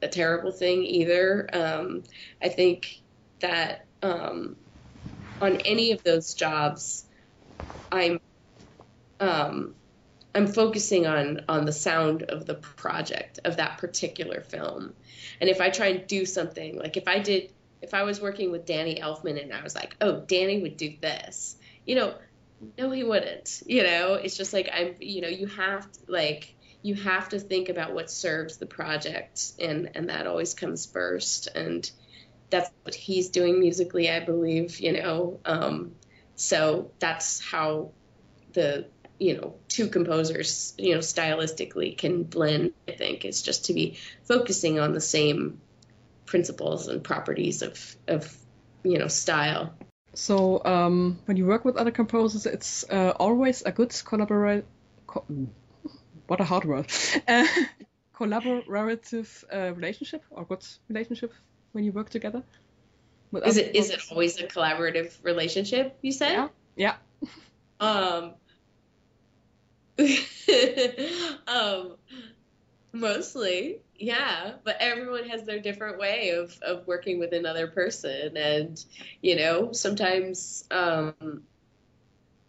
a 0.02 0.08
terrible 0.08 0.52
thing 0.52 0.84
either. 0.84 1.48
Um, 1.52 2.02
I 2.42 2.48
think 2.48 3.02
that 3.40 3.86
um, 4.02 4.56
on 5.40 5.56
any 5.58 5.92
of 5.92 6.02
those 6.02 6.34
jobs, 6.34 7.04
I'm 7.90 8.18
um, 9.18 9.74
I'm 10.34 10.46
focusing 10.46 11.06
on 11.06 11.42
on 11.48 11.64
the 11.64 11.72
sound 11.72 12.22
of 12.22 12.46
the 12.46 12.54
project 12.54 13.40
of 13.44 13.56
that 13.56 13.78
particular 13.78 14.40
film. 14.40 14.94
And 15.40 15.50
if 15.50 15.60
I 15.60 15.70
try 15.70 15.86
and 15.88 16.06
do 16.06 16.24
something 16.24 16.78
like 16.78 16.96
if 16.96 17.08
I 17.08 17.18
did 17.18 17.52
if 17.82 17.94
I 17.94 18.02
was 18.02 18.20
working 18.20 18.50
with 18.50 18.66
Danny 18.66 18.96
Elfman 18.96 19.42
and 19.42 19.52
I 19.52 19.62
was 19.62 19.74
like, 19.74 19.96
"Oh, 20.00 20.20
Danny 20.26 20.60
would 20.62 20.76
do 20.76 20.94
this." 21.00 21.56
You 21.86 21.96
know, 21.96 22.14
no 22.78 22.90
he 22.90 23.04
wouldn't. 23.04 23.62
You 23.66 23.82
know, 23.82 24.14
it's 24.14 24.36
just 24.36 24.52
like 24.52 24.70
I'm, 24.72 24.96
you 25.00 25.20
know, 25.22 25.28
you 25.28 25.46
have 25.46 25.90
to 25.90 26.00
like 26.08 26.56
you 26.82 26.94
have 26.94 27.28
to 27.30 27.38
think 27.38 27.68
about 27.68 27.94
what 27.94 28.10
serves 28.10 28.56
the 28.56 28.66
project 28.66 29.52
and 29.58 29.90
and 29.94 30.08
that 30.08 30.26
always 30.26 30.54
comes 30.54 30.86
first 30.86 31.48
and 31.54 31.90
that's 32.48 32.70
what 32.82 32.96
he's 32.96 33.28
doing 33.28 33.60
musically, 33.60 34.10
I 34.10 34.18
believe, 34.18 34.80
you 34.80 34.92
know. 34.92 35.38
Um, 35.44 35.92
so 36.34 36.90
that's 36.98 37.40
how 37.40 37.92
the 38.54 38.86
you 39.18 39.36
know 39.36 39.54
two 39.68 39.86
composers 39.86 40.74
you 40.78 40.94
know 40.94 41.00
stylistically 41.00 41.96
can 41.96 42.24
blend 42.24 42.72
i 42.88 42.92
think 42.92 43.24
is 43.24 43.42
just 43.42 43.66
to 43.66 43.74
be 43.74 43.98
focusing 44.26 44.80
on 44.80 44.92
the 44.92 45.00
same 45.00 45.60
principles 46.30 46.86
and 46.86 47.02
properties 47.02 47.62
of 47.62 47.96
of 48.06 48.34
you 48.84 48.98
know 48.98 49.08
style. 49.08 49.74
So 50.14 50.62
um, 50.64 51.18
when 51.26 51.36
you 51.36 51.46
work 51.46 51.64
with 51.64 51.76
other 51.76 51.90
composers, 51.90 52.46
it's 52.46 52.84
uh, 52.90 53.12
always 53.16 53.62
a 53.62 53.72
good 53.72 53.90
collaborate. 54.04 54.64
Co- 55.06 55.24
what 56.30 56.40
a 56.40 56.44
hard 56.44 56.64
word. 56.64 56.86
Uh, 57.26 57.44
collaborative 58.14 59.44
uh, 59.52 59.74
relationship 59.74 60.22
or 60.30 60.44
good 60.44 60.64
relationship 60.88 61.32
when 61.72 61.82
you 61.82 61.90
work 61.90 62.08
together. 62.08 62.44
Is 63.44 63.56
it 63.56 63.74
is 63.74 63.90
it 63.90 64.00
always 64.12 64.38
a 64.40 64.46
collaborative 64.46 65.12
relationship? 65.24 65.98
You 66.02 66.12
said. 66.12 66.32
Yeah. 66.32 66.48
yeah. 66.76 66.94
Um. 67.80 68.34
um. 71.48 71.96
Mostly, 72.92 73.80
yeah. 73.96 74.52
But 74.62 74.76
everyone 74.78 75.30
has 75.30 75.44
their 75.44 75.60
different 75.60 75.98
way 75.98 76.30
of 76.30 76.56
of 76.60 76.86
working 76.86 77.18
with 77.18 77.32
another 77.32 77.66
person, 77.68 78.36
and 78.36 78.84
you 79.22 79.36
know, 79.36 79.72
sometimes, 79.72 80.64
um, 80.70 81.42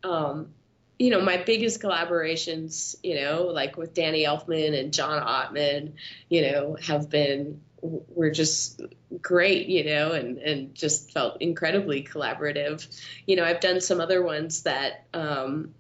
um, 0.04 0.54
you 1.02 1.10
know, 1.10 1.20
my 1.20 1.38
biggest 1.38 1.82
collaborations, 1.82 2.96
you 3.02 3.16
know, 3.16 3.46
like 3.48 3.76
with 3.76 3.96
Danny 3.96 4.24
Elfman 4.24 4.80
and 4.80 4.94
John 4.94 5.20
Ottman, 5.20 5.94
you 6.30 6.44
know, 6.44 6.78
have 6.80 7.10
been 7.10 7.62
were 7.82 8.30
just 8.30 8.80
great, 9.20 9.66
you 9.66 9.84
know, 9.84 10.12
and 10.12 10.38
and 10.38 10.76
just 10.76 11.12
felt 11.12 11.42
incredibly 11.42 12.04
collaborative. 12.04 12.88
You 13.26 13.36
know, 13.36 13.44
I've 13.44 13.62
done 13.62 13.82
some 13.82 14.00
other 14.00 14.22
ones 14.22 14.62
that 14.62 15.06
um, 15.12 15.74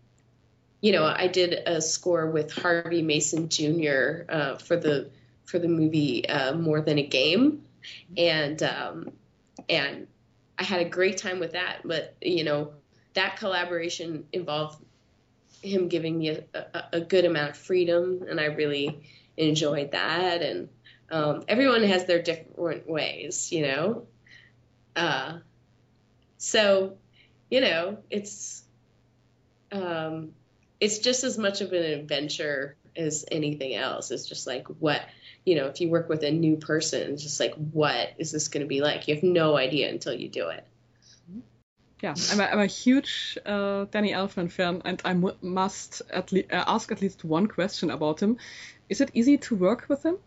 you 0.81 0.91
know, 0.91 1.05
I 1.05 1.27
did 1.27 1.53
a 1.67 1.83
score 1.83 2.31
with 2.31 2.51
Harvey 2.51 3.03
Mason 3.03 3.49
Jr. 3.49 4.23
Uh, 4.27 4.55
for 4.55 4.75
the 4.75 5.11
for 5.45 5.59
the 5.59 5.67
movie 5.67 6.27
uh, 6.27 6.55
More 6.55 6.81
Than 6.81 6.97
a 6.97 7.05
Game, 7.05 7.61
and 8.17 8.63
um, 8.63 9.11
and 9.69 10.07
I 10.57 10.63
had 10.63 10.81
a 10.81 10.89
great 10.89 11.17
time 11.17 11.39
with 11.39 11.51
that. 11.51 11.81
But 11.85 12.15
you 12.21 12.43
know, 12.43 12.73
that 13.13 13.37
collaboration 13.37 14.25
involved 14.33 14.83
him 15.61 15.87
giving 15.87 16.17
me 16.17 16.29
a, 16.29 16.43
a, 16.53 16.83
a 16.93 17.01
good 17.01 17.25
amount 17.25 17.51
of 17.51 17.57
freedom, 17.57 18.23
and 18.29 18.39
I 18.39 18.45
really 18.45 19.03
enjoyed 19.37 19.91
that. 19.91 20.41
And 20.41 20.69
um, 21.09 21.43
everyone 21.47 21.83
has 21.83 22.05
their 22.05 22.21
different 22.21 22.89
ways, 22.89 23.51
you 23.51 23.63
know. 23.63 24.07
Uh, 24.95 25.39
so, 26.37 26.97
you 27.49 27.61
know, 27.61 27.97
it's 28.09 28.63
um, 29.71 30.31
it's 30.79 30.99
just 30.99 31.23
as 31.23 31.37
much 31.37 31.61
of 31.61 31.71
an 31.73 31.83
adventure 31.83 32.75
as 32.95 33.25
anything 33.31 33.75
else. 33.75 34.11
It's 34.11 34.27
just 34.27 34.47
like 34.47 34.67
what 34.67 35.01
you 35.45 35.55
know, 35.55 35.67
if 35.67 35.81
you 35.81 35.89
work 35.89 36.07
with 36.07 36.23
a 36.23 36.31
new 36.31 36.57
person, 36.57 37.13
it's 37.13 37.23
just 37.23 37.39
like 37.39 37.55
what 37.55 38.13
is 38.17 38.31
this 38.31 38.47
going 38.47 38.61
to 38.61 38.67
be 38.67 38.81
like? 38.81 39.07
You 39.07 39.15
have 39.15 39.23
no 39.23 39.57
idea 39.57 39.89
until 39.89 40.13
you 40.13 40.29
do 40.29 40.49
it. 40.49 40.65
Yeah, 42.01 42.15
I'm 42.31 42.39
a, 42.39 42.43
I'm 42.43 42.59
a 42.59 42.65
huge 42.65 43.37
uh, 43.45 43.85
Danny 43.91 44.11
Elfman 44.11 44.51
fan, 44.51 44.81
and 44.85 45.01
I 45.05 45.13
must 45.13 46.01
at 46.09 46.31
le- 46.31 46.49
uh, 46.51 46.63
ask 46.67 46.91
at 46.91 47.01
least 47.01 47.23
one 47.23 47.47
question 47.47 47.91
about 47.91 48.19
him. 48.19 48.37
Is 48.89 49.01
it 49.01 49.11
easy 49.13 49.37
to 49.37 49.55
work 49.55 49.85
with 49.87 50.03
him? 50.03 50.17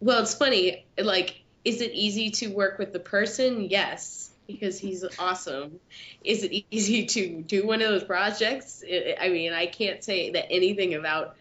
Well, 0.00 0.22
it's 0.22 0.34
funny. 0.34 0.86
Like, 0.98 1.42
is 1.64 1.80
it 1.80 1.92
easy 1.92 2.30
to 2.30 2.48
work 2.48 2.78
with 2.78 2.92
the 2.92 2.98
person? 3.00 3.62
Yes 3.62 4.32
because 4.46 4.78
he's 4.78 5.04
awesome. 5.18 5.80
Is 6.24 6.44
it 6.44 6.64
easy 6.70 7.06
to 7.06 7.42
do 7.42 7.66
one 7.66 7.82
of 7.82 7.88
those 7.88 8.04
projects? 8.04 8.82
I 9.20 9.28
mean, 9.28 9.52
I 9.52 9.66
can't 9.66 10.02
say 10.02 10.30
that 10.30 10.46
anything 10.50 10.94
about 10.94 11.36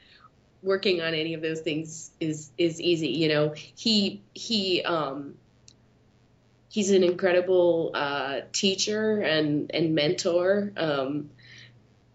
working 0.62 1.02
on 1.02 1.14
any 1.14 1.34
of 1.34 1.42
those 1.42 1.62
things 1.62 2.12
is 2.20 2.52
is 2.58 2.80
easy. 2.80 3.10
You 3.10 3.30
know, 3.30 3.54
he 3.76 4.24
he 4.34 4.84
um 4.84 5.36
he's 6.72 6.90
an 6.92 7.04
incredible 7.04 7.92
uh, 7.94 8.42
teacher 8.54 9.22
and 9.22 9.70
and 9.74 9.94
mentor. 9.94 10.72
Um, 10.78 11.30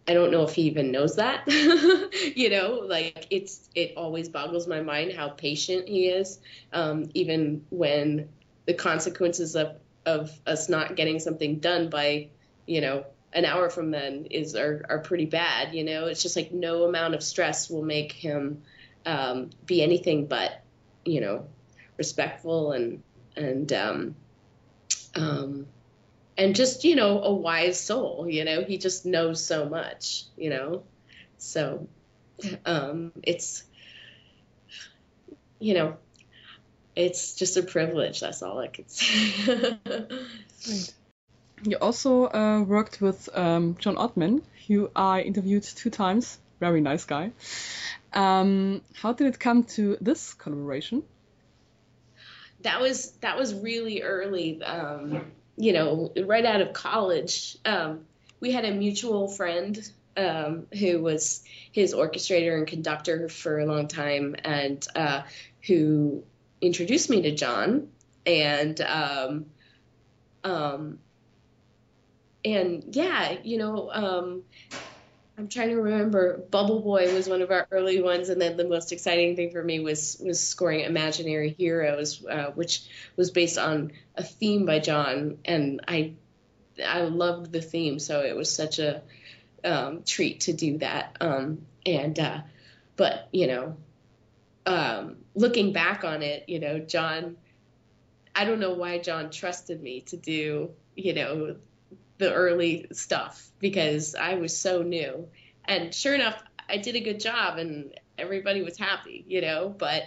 I 0.08 0.14
don't 0.14 0.30
know 0.30 0.44
if 0.44 0.54
he 0.54 0.62
even 0.62 0.92
knows 0.92 1.16
that. 1.16 1.46
you 2.36 2.48
know, 2.50 2.80
like 2.84 3.26
it's 3.30 3.68
it 3.74 3.92
always 3.96 4.28
boggles 4.28 4.66
my 4.66 4.80
mind 4.80 5.12
how 5.12 5.28
patient 5.28 5.88
he 5.88 6.06
is, 6.06 6.40
um, 6.72 7.10
even 7.14 7.66
when 7.70 8.30
the 8.64 8.74
consequences 8.74 9.54
of 9.56 9.76
of 10.06 10.32
us 10.46 10.68
not 10.68 10.96
getting 10.96 11.18
something 11.18 11.58
done 11.58 11.90
by, 11.90 12.28
you 12.66 12.80
know, 12.80 13.04
an 13.32 13.44
hour 13.44 13.68
from 13.68 13.90
then 13.90 14.26
is 14.30 14.56
are 14.56 14.86
are 14.88 15.00
pretty 15.00 15.26
bad. 15.26 15.74
You 15.74 15.84
know, 15.84 16.06
it's 16.06 16.22
just 16.22 16.36
like 16.36 16.50
no 16.50 16.84
amount 16.84 17.14
of 17.14 17.22
stress 17.22 17.68
will 17.68 17.82
make 17.84 18.12
him 18.12 18.62
um, 19.04 19.50
be 19.66 19.82
anything 19.82 20.26
but, 20.26 20.62
you 21.04 21.20
know, 21.20 21.46
respectful 21.98 22.72
and 22.72 23.02
and 23.36 23.70
um, 23.72 24.14
um, 25.16 25.66
and 26.37 26.55
just 26.55 26.85
you 26.85 26.96
know 26.96 27.22
a 27.22 27.33
wise 27.33 27.81
soul. 27.81 28.26
You 28.29 28.44
know, 28.44 28.62
he 28.62 28.79
just 28.79 29.07
knows 29.07 29.44
so 29.44 29.68
much. 29.68 30.24
You 30.37 30.50
know, 30.50 30.83
so 31.38 31.88
um, 32.64 33.12
it's 33.22 33.64
you 35.59 35.74
know 35.74 35.96
it's 36.94 37.35
just 37.35 37.57
a 37.57 37.62
privilege. 37.62 38.20
That's 38.20 38.42
all 38.42 38.59
I 38.59 38.68
can 38.68 38.88
say. 38.88 39.79
You 41.62 41.76
also 41.81 42.26
uh, 42.26 42.62
worked 42.62 43.00
with 43.00 43.29
um, 43.35 43.76
John 43.79 43.96
Ottman, 43.96 44.42
who 44.68 44.90
I 44.94 45.22
interviewed 45.22 45.62
two 45.62 45.90
times. 45.90 46.38
Very 46.61 46.81
nice 46.81 47.05
guy. 47.05 47.33
Um, 48.12 48.83
how 48.94 49.12
did 49.12 49.26
it 49.26 49.40
come 49.40 49.64
to 49.76 49.96
this 50.00 50.35
collaboration? 50.35 51.02
That 52.66 52.81
was 52.81 53.12
that 53.20 53.38
was 53.38 53.55
really 53.55 54.02
early. 54.02 54.61
Um, 54.61 55.31
you 55.57 55.72
know, 55.72 56.12
right 56.24 56.44
out 56.44 56.61
of 56.61 56.72
college, 56.72 57.57
um, 57.64 58.00
we 58.40 58.50
had 58.50 58.64
a 58.64 58.72
mutual 58.72 59.29
friend 59.29 59.79
um, 60.16 60.66
who 60.76 61.00
was 61.00 61.44
his 61.70 61.94
orchestrator 61.94 62.59
and 62.59 62.66
conductor 62.66 63.29
for 63.29 63.61
a 63.61 63.66
long 63.66 63.87
time, 63.87 64.35
and 64.44 64.85
uh, 64.96 65.22
who 65.66 66.24
introduced 66.61 67.09
me 67.09 67.22
to 67.22 67.35
John, 67.37 67.88
and 68.26 68.81
um, 68.81 69.46
um, 70.42 70.98
and 72.44 72.85
yeah, 72.90 73.37
you 73.44 73.59
know, 73.59 73.90
um, 73.92 74.42
I'm 75.38 75.49
trying 75.49 75.68
to 75.68 75.77
remember. 75.77 76.38
Bubble 76.38 76.81
Boy 76.81 77.12
was 77.12 77.29
one 77.29 77.42
of 77.42 77.51
our 77.51 77.66
early 77.70 78.01
ones, 78.01 78.31
and 78.31 78.40
then 78.40 78.57
the 78.57 78.66
most 78.66 78.92
exciting 78.92 79.37
thing 79.37 79.51
for 79.51 79.62
me 79.62 79.81
was 79.81 80.20
was 80.25 80.40
scoring 80.40 80.81
Imaginary 80.81 81.51
Heroes, 81.51 82.25
uh, 82.25 82.53
which 82.55 82.85
was 83.16 83.31
based 83.31 83.59
on 83.59 83.92
a 84.14 84.22
theme 84.22 84.64
by 84.64 84.79
John, 84.79 85.38
and 85.44 85.83
I 85.87 86.14
I 86.83 87.03
loved 87.03 87.53
the 87.53 87.61
theme, 87.61 87.99
so 87.99 88.22
it 88.22 88.35
was 88.35 88.55
such 88.55 88.79
a 88.79 89.03
um, 89.62 90.05
treat 90.05 90.40
to 90.40 90.55
do 90.55 90.79
that. 90.79 91.16
Um, 91.20 91.66
and 91.85 92.18
uh, 92.18 92.40
but 92.96 93.29
you 93.31 93.46
know, 93.46 93.77
um, 94.64 95.16
looking 95.35 95.72
back 95.72 96.03
on 96.03 96.22
it, 96.22 96.49
you 96.49 96.61
know, 96.61 96.79
John, 96.79 97.37
I 98.35 98.46
don't 98.46 98.61
know 98.61 98.72
why 98.72 98.99
John 98.99 99.31
trusted 99.31 99.83
me 99.83 100.01
to 100.03 100.16
do, 100.16 100.70
you 100.94 101.12
know, 101.12 101.57
the 102.18 102.33
early 102.33 102.87
stuff 102.92 103.50
because 103.59 104.14
I 104.14 104.35
was 104.35 104.57
so 104.57 104.83
new. 104.83 105.29
And 105.64 105.94
sure 105.94 106.14
enough, 106.14 106.42
I 106.68 106.79
did 106.79 106.96
a 106.96 107.00
good 107.00 107.20
job 107.20 107.59
and 107.59 107.92
everybody 108.18 108.62
was 108.62 108.79
happy, 108.79 109.24
you 109.26 109.40
know, 109.40 109.68
but 109.68 110.05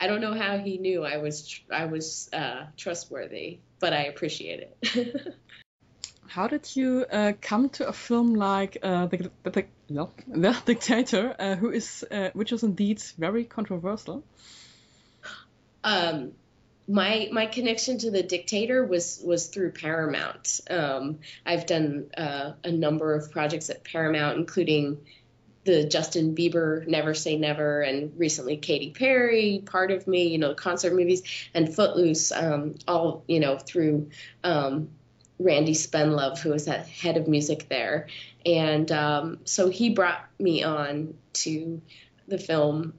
I 0.00 0.06
don't 0.06 0.20
know 0.20 0.34
how 0.34 0.58
he 0.58 0.78
knew 0.78 1.04
I 1.04 1.18
was 1.18 1.60
I 1.70 1.84
was 1.86 2.28
uh, 2.32 2.66
trustworthy, 2.76 3.58
but 3.78 3.92
I 3.92 4.04
appreciate 4.04 4.68
it. 4.82 5.16
how 6.26 6.48
did 6.48 6.74
you 6.74 7.04
uh, 7.12 7.32
come 7.40 7.68
to 7.68 7.86
a 7.86 7.92
film 7.92 8.34
like 8.34 8.78
uh, 8.82 9.06
the, 9.06 9.30
the, 9.44 9.64
no, 9.88 10.10
the 10.26 10.56
Dictator, 10.64 11.36
uh, 11.38 11.56
who 11.56 11.70
is 11.70 12.04
uh, 12.10 12.30
which 12.32 12.52
is 12.52 12.62
indeed 12.62 13.02
very 13.18 13.44
controversial? 13.44 14.24
Um, 15.84 16.32
my 16.88 17.28
my 17.32 17.46
connection 17.46 17.98
to 17.98 18.10
the 18.10 18.22
Dictator 18.22 18.84
was 18.84 19.20
was 19.24 19.46
through 19.46 19.72
Paramount. 19.72 20.60
Um, 20.68 21.20
I've 21.46 21.66
done 21.66 22.10
uh, 22.16 22.52
a 22.64 22.72
number 22.72 23.14
of 23.14 23.30
projects 23.30 23.70
at 23.70 23.84
Paramount, 23.84 24.38
including 24.38 24.98
the 25.64 25.84
Justin 25.84 26.34
Bieber 26.34 26.86
Never 26.86 27.14
Say 27.14 27.36
Never, 27.36 27.82
and 27.82 28.18
recently 28.18 28.56
Katy 28.56 28.90
Perry, 28.90 29.62
Part 29.64 29.92
of 29.92 30.08
Me, 30.08 30.26
you 30.26 30.38
know, 30.38 30.54
concert 30.54 30.92
movies, 30.92 31.22
and 31.54 31.72
Footloose, 31.72 32.32
um, 32.32 32.74
all 32.88 33.22
you 33.28 33.38
know 33.38 33.58
through 33.58 34.10
um, 34.42 34.90
Randy 35.38 35.74
Spendlove, 35.74 36.38
who 36.38 36.50
was 36.50 36.66
at 36.66 36.86
head 36.88 37.16
of 37.16 37.28
music 37.28 37.68
there. 37.68 38.08
And 38.44 38.90
um, 38.90 39.38
so 39.44 39.68
he 39.68 39.90
brought 39.90 40.24
me 40.40 40.64
on 40.64 41.14
to 41.34 41.80
the 42.26 42.38
film. 42.38 42.94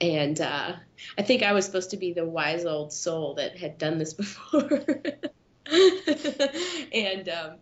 And 0.00 0.40
uh, 0.40 0.74
I 1.16 1.22
think 1.22 1.42
I 1.42 1.52
was 1.52 1.64
supposed 1.64 1.90
to 1.90 1.96
be 1.96 2.12
the 2.12 2.24
wise 2.24 2.64
old 2.64 2.92
soul 2.92 3.34
that 3.34 3.58
had 3.58 3.78
done 3.78 3.98
this 3.98 4.14
before. 4.14 4.82
and, 6.92 7.28
um, 7.28 7.56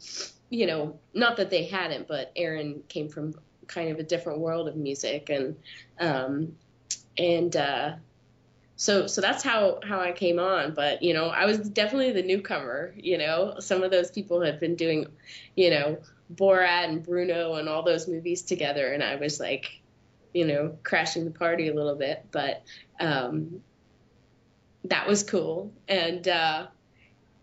you 0.51 0.67
know, 0.67 0.99
not 1.15 1.37
that 1.39 1.51
they 1.51 1.65
hadn't, 1.65 2.09
but 2.09 2.35
Erran 2.37 2.87
came 2.89 3.09
from 3.09 3.35
kind 3.67 3.91
of 3.91 3.99
a 3.99 4.03
different 4.03 4.41
world 4.41 4.69
of 4.69 4.77
music. 4.77 5.31
And, 5.31 5.57
um, 5.99 6.57
and, 7.19 7.57
uh, 7.57 7.97
so 8.77 9.07
so 9.07 9.23
that's 9.23 9.43
how 9.43 9.81
how 9.83 10.01
I 10.01 10.13
came 10.13 10.39
on. 10.39 10.75
But 10.75 11.03
you 11.03 11.15
know, 11.15 11.29
I 11.29 11.47
was 11.47 11.59
definitely 11.59 12.13
the 12.13 12.23
newcomer. 12.23 12.95
You 12.97 13.19
know, 13.19 13.57
some 13.59 13.83
of 13.83 13.91
those 13.91 14.11
people 14.11 14.43
had 14.43 14.61
been 14.61 14.77
doing, 14.77 15.07
you 15.57 15.71
know, 15.71 15.99
Borat 16.35 16.85
and 16.85 17.03
Bruno 17.03 17.55
and 17.55 17.69
all 17.69 17.83
those 17.83 18.07
movies 18.07 18.43
together, 18.43 18.93
and 18.93 19.03
I 19.03 19.17
was 19.17 19.41
like, 19.41 19.81
you 20.37 20.47
know, 20.47 20.77
crashing 20.83 21.25
the 21.25 21.31
party 21.31 21.69
a 21.69 21.75
little 21.75 21.95
bit. 21.95 22.27
But 22.31 22.63
um, 23.01 23.63
that 24.85 25.09
was 25.09 25.23
cool, 25.23 25.73
and 25.89 26.27
uh, 26.29 26.67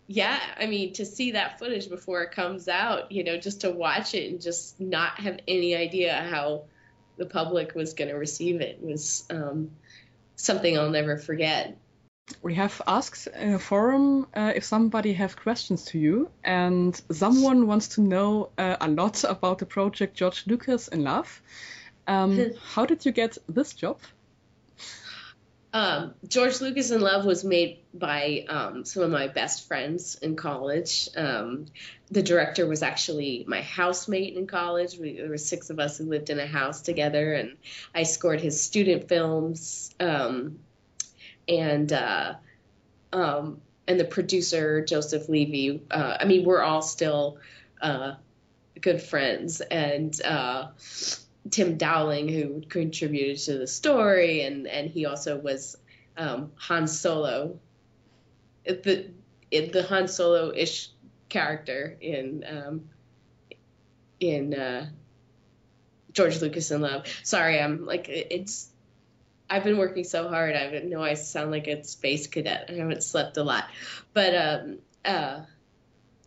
yeah, 0.06 0.38
I 0.58 0.66
mean, 0.66 0.92
to 0.94 1.06
see 1.06 1.32
that 1.32 1.58
footage 1.58 1.88
before 1.88 2.22
it 2.22 2.32
comes 2.32 2.68
out, 2.68 3.10
you 3.10 3.24
know, 3.24 3.38
just 3.38 3.62
to 3.62 3.70
watch 3.70 4.14
it 4.14 4.30
and 4.30 4.40
just 4.40 4.78
not 4.80 5.18
have 5.20 5.38
any 5.48 5.74
idea 5.74 6.14
how 6.30 6.64
the 7.16 7.26
public 7.26 7.74
was 7.74 7.94
going 7.94 8.08
to 8.08 8.16
receive 8.16 8.60
it 8.60 8.78
was 8.82 9.24
um, 9.30 9.70
something 10.36 10.76
I'll 10.76 10.90
never 10.90 11.16
forget. 11.16 11.76
We 12.42 12.54
have 12.54 12.80
asked 12.86 13.26
in 13.26 13.54
a 13.54 13.58
forum 13.58 14.26
uh, 14.34 14.52
if 14.54 14.64
somebody 14.64 15.12
have 15.12 15.36
questions 15.36 15.84
to 15.86 15.98
you, 15.98 16.30
and 16.42 17.00
someone 17.10 17.66
wants 17.66 17.88
to 17.88 18.00
know 18.00 18.50
uh, 18.56 18.76
a 18.80 18.88
lot 18.88 19.24
about 19.24 19.58
the 19.58 19.66
project 19.66 20.16
George 20.16 20.46
Lucas 20.46 20.88
in 20.88 21.04
Love. 21.04 21.42
Um, 22.06 22.52
how 22.64 22.86
did 22.86 23.04
you 23.04 23.12
get 23.12 23.38
this 23.48 23.72
job? 23.72 23.98
Um, 25.72 26.14
George 26.28 26.60
Lucas 26.60 26.92
in 26.92 27.00
Love 27.00 27.24
was 27.24 27.42
made 27.42 27.80
by 27.92 28.44
um, 28.48 28.84
some 28.84 29.02
of 29.02 29.10
my 29.10 29.26
best 29.26 29.66
friends 29.66 30.14
in 30.14 30.36
college. 30.36 31.08
Um, 31.16 31.66
the 32.12 32.22
director 32.22 32.64
was 32.64 32.84
actually 32.84 33.44
my 33.48 33.60
housemate 33.60 34.36
in 34.36 34.46
college. 34.46 34.96
We, 34.96 35.16
there 35.16 35.28
were 35.28 35.36
six 35.36 35.70
of 35.70 35.80
us 35.80 35.98
who 35.98 36.04
lived 36.04 36.30
in 36.30 36.38
a 36.38 36.46
house 36.46 36.80
together, 36.82 37.34
and 37.34 37.56
I 37.92 38.04
scored 38.04 38.40
his 38.40 38.60
student 38.60 39.08
films. 39.08 39.92
Um, 39.98 40.60
and 41.48 41.92
uh, 41.92 42.34
um, 43.12 43.60
and 43.86 44.00
the 44.00 44.04
producer 44.04 44.84
Joseph 44.84 45.28
Levy. 45.28 45.82
Uh, 45.90 46.16
I 46.20 46.24
mean, 46.24 46.44
we're 46.44 46.62
all 46.62 46.82
still 46.82 47.38
uh, 47.80 48.14
good 48.80 49.02
friends, 49.02 49.60
and 49.60 50.18
uh, 50.22 50.68
Tim 51.50 51.76
Dowling, 51.76 52.28
who 52.28 52.62
contributed 52.68 53.38
to 53.44 53.58
the 53.58 53.66
story, 53.66 54.42
and 54.42 54.66
and 54.66 54.90
he 54.90 55.06
also 55.06 55.36
was 55.36 55.76
um, 56.16 56.52
Han 56.56 56.86
Solo, 56.86 57.58
the 58.64 59.10
the 59.50 59.82
Han 59.88 60.08
Solo 60.08 60.52
ish 60.54 60.90
character 61.28 61.96
in 62.00 62.44
um, 62.48 62.88
in 64.20 64.54
uh, 64.54 64.88
George 66.12 66.40
Lucas 66.40 66.70
in 66.70 66.80
Love. 66.80 67.06
Sorry, 67.22 67.60
I'm 67.60 67.84
like 67.84 68.08
it's. 68.08 68.70
I've 69.50 69.64
been 69.64 69.76
working 69.76 70.04
so 70.04 70.28
hard. 70.28 70.56
I 70.56 70.70
know 70.80 71.02
I 71.02 71.14
sound 71.14 71.50
like 71.50 71.66
a 71.66 71.84
space 71.84 72.26
cadet. 72.26 72.70
I 72.70 72.72
haven't 72.74 73.02
slept 73.02 73.36
a 73.36 73.42
lot, 73.42 73.64
but 74.14 74.34
um, 74.34 74.78
uh, 75.04 75.40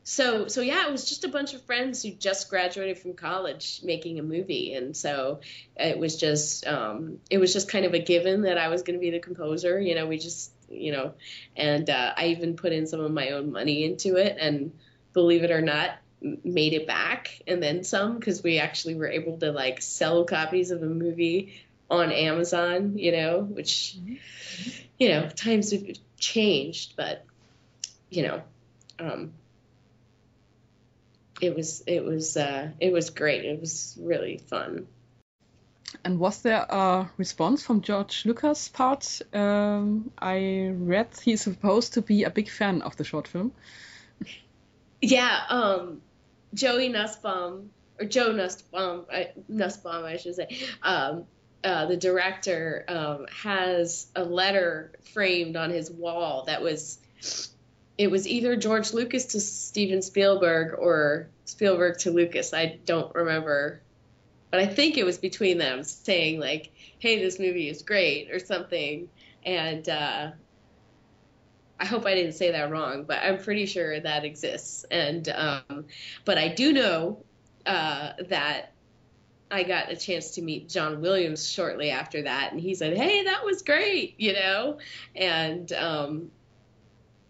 so 0.09 0.47
so 0.47 0.61
yeah, 0.61 0.87
it 0.87 0.91
was 0.93 1.03
just 1.03 1.25
a 1.25 1.27
bunch 1.27 1.53
of 1.53 1.61
friends 1.63 2.01
who 2.01 2.11
just 2.11 2.49
graduated 2.49 2.97
from 2.97 3.13
college 3.13 3.81
making 3.83 4.19
a 4.19 4.23
movie, 4.23 4.73
and 4.73 4.95
so 4.95 5.41
it 5.75 5.99
was 5.99 6.15
just 6.15 6.65
um, 6.65 7.19
it 7.29 7.39
was 7.39 7.51
just 7.51 7.69
kind 7.69 7.83
of 7.83 7.93
a 7.93 7.99
given 7.99 8.43
that 8.43 8.57
I 8.57 8.69
was 8.69 8.83
going 8.83 8.97
to 8.97 9.01
be 9.01 9.09
the 9.09 9.19
composer. 9.19 9.77
You 9.77 9.95
know, 9.95 10.07
we 10.07 10.17
just 10.17 10.53
you 10.69 10.93
know, 10.93 11.13
and 11.57 11.89
uh, 11.89 12.13
I 12.15 12.27
even 12.27 12.55
put 12.55 12.71
in 12.71 12.87
some 12.87 13.01
of 13.01 13.11
my 13.11 13.31
own 13.31 13.51
money 13.51 13.83
into 13.83 14.15
it, 14.15 14.37
and 14.39 14.71
believe 15.11 15.43
it 15.43 15.51
or 15.51 15.59
not, 15.59 15.97
made 16.21 16.71
it 16.71 16.87
back 16.87 17.41
and 17.45 17.61
then 17.61 17.83
some 17.83 18.17
because 18.17 18.41
we 18.41 18.59
actually 18.59 18.95
were 18.95 19.09
able 19.09 19.37
to 19.39 19.51
like 19.51 19.81
sell 19.81 20.23
copies 20.23 20.71
of 20.71 20.79
the 20.79 20.87
movie 20.87 21.61
on 21.89 22.13
Amazon. 22.13 22.97
You 22.97 23.11
know, 23.11 23.39
which 23.41 23.97
mm-hmm. 23.99 24.15
you 24.99 25.09
know 25.09 25.27
times 25.27 25.71
have 25.71 25.83
changed, 26.17 26.93
but 26.95 27.25
you 28.09 28.23
know. 28.23 28.41
Um, 28.99 29.33
it 31.41 31.55
was 31.55 31.83
it 31.87 32.03
was 32.03 32.37
uh, 32.37 32.69
it 32.79 32.91
was 32.91 33.09
great. 33.09 33.45
It 33.45 33.59
was 33.59 33.97
really 33.99 34.37
fun. 34.37 34.87
And 36.03 36.19
was 36.19 36.41
there 36.41 36.65
a 36.69 37.09
response 37.17 37.63
from 37.63 37.81
George 37.81 38.25
Lucas' 38.25 38.67
part? 38.67 39.21
Um, 39.33 40.11
I 40.17 40.71
read 40.73 41.07
he's 41.23 41.41
supposed 41.41 41.93
to 41.93 42.01
be 42.01 42.23
a 42.23 42.29
big 42.29 42.49
fan 42.49 42.81
of 42.81 42.97
the 42.97 43.03
short 43.03 43.27
film. 43.27 43.51
Yeah, 44.99 45.41
um, 45.49 46.01
Joey 46.55 46.89
Nussbaum 46.89 47.69
or 47.99 48.05
Joe 48.05 48.31
Nussbaum, 48.31 49.05
I, 49.11 49.31
Nussbaum, 49.47 50.05
I 50.05 50.17
should 50.17 50.35
say. 50.35 50.57
Um, 50.81 51.25
uh, 51.63 51.85
the 51.87 51.97
director 51.97 52.85
um, 52.87 53.25
has 53.43 54.07
a 54.15 54.23
letter 54.23 54.91
framed 55.13 55.55
on 55.55 55.69
his 55.69 55.91
wall 55.91 56.45
that 56.45 56.61
was 56.61 56.99
it 57.97 58.11
was 58.11 58.27
either 58.27 58.55
George 58.55 58.93
Lucas 58.93 59.25
to 59.27 59.39
Steven 59.39 60.01
Spielberg 60.01 60.75
or 60.77 61.29
Spielberg 61.45 61.97
to 61.99 62.11
Lucas. 62.11 62.53
I 62.53 62.79
don't 62.85 63.13
remember, 63.15 63.81
but 64.51 64.59
I 64.59 64.67
think 64.67 64.97
it 64.97 65.05
was 65.05 65.17
between 65.17 65.57
them 65.57 65.83
saying 65.83 66.39
like, 66.39 66.71
"Hey, 66.99 67.19
this 67.19 67.39
movie 67.39 67.69
is 67.69 67.81
great" 67.81 68.31
or 68.31 68.39
something. 68.39 69.09
And 69.43 69.87
uh, 69.87 70.31
I 71.79 71.85
hope 71.85 72.05
I 72.05 72.15
didn't 72.15 72.33
say 72.33 72.51
that 72.51 72.69
wrong, 72.69 73.03
but 73.03 73.19
I'm 73.23 73.39
pretty 73.39 73.65
sure 73.65 73.99
that 73.99 74.25
exists. 74.25 74.85
And 74.91 75.27
um, 75.29 75.85
but 76.23 76.37
I 76.37 76.49
do 76.49 76.73
know 76.73 77.23
uh, 77.65 78.13
that 78.29 78.73
I 79.49 79.63
got 79.63 79.91
a 79.91 79.95
chance 79.95 80.31
to 80.31 80.41
meet 80.41 80.69
John 80.69 81.01
Williams 81.01 81.49
shortly 81.49 81.89
after 81.89 82.23
that, 82.23 82.51
and 82.51 82.61
he 82.61 82.75
said, 82.75 82.95
"Hey, 82.95 83.23
that 83.23 83.43
was 83.43 83.63
great," 83.63 84.15
you 84.19 84.33
know, 84.33 84.77
and 85.15 85.71
um, 85.73 86.31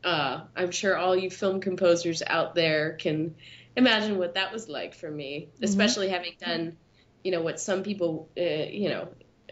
uh, 0.04 0.42
I'm 0.56 0.72
sure 0.72 0.98
all 0.98 1.16
you 1.16 1.30
film 1.30 1.60
composers 1.62 2.24
out 2.26 2.56
there 2.56 2.94
can 2.94 3.36
imagine 3.76 4.18
what 4.18 4.36
that 4.36 4.52
was 4.52 4.68
like 4.68 4.96
for 4.96 5.10
me, 5.10 5.50
mm-hmm. 5.54 5.64
especially 5.64 6.10
having 6.10 6.34
done, 6.40 6.78
you 7.24 7.32
know, 7.32 7.42
what 7.42 7.60
some 7.60 7.84
people, 7.84 8.30
uh, 8.38 8.42
you 8.42 8.90
know, 8.90 9.10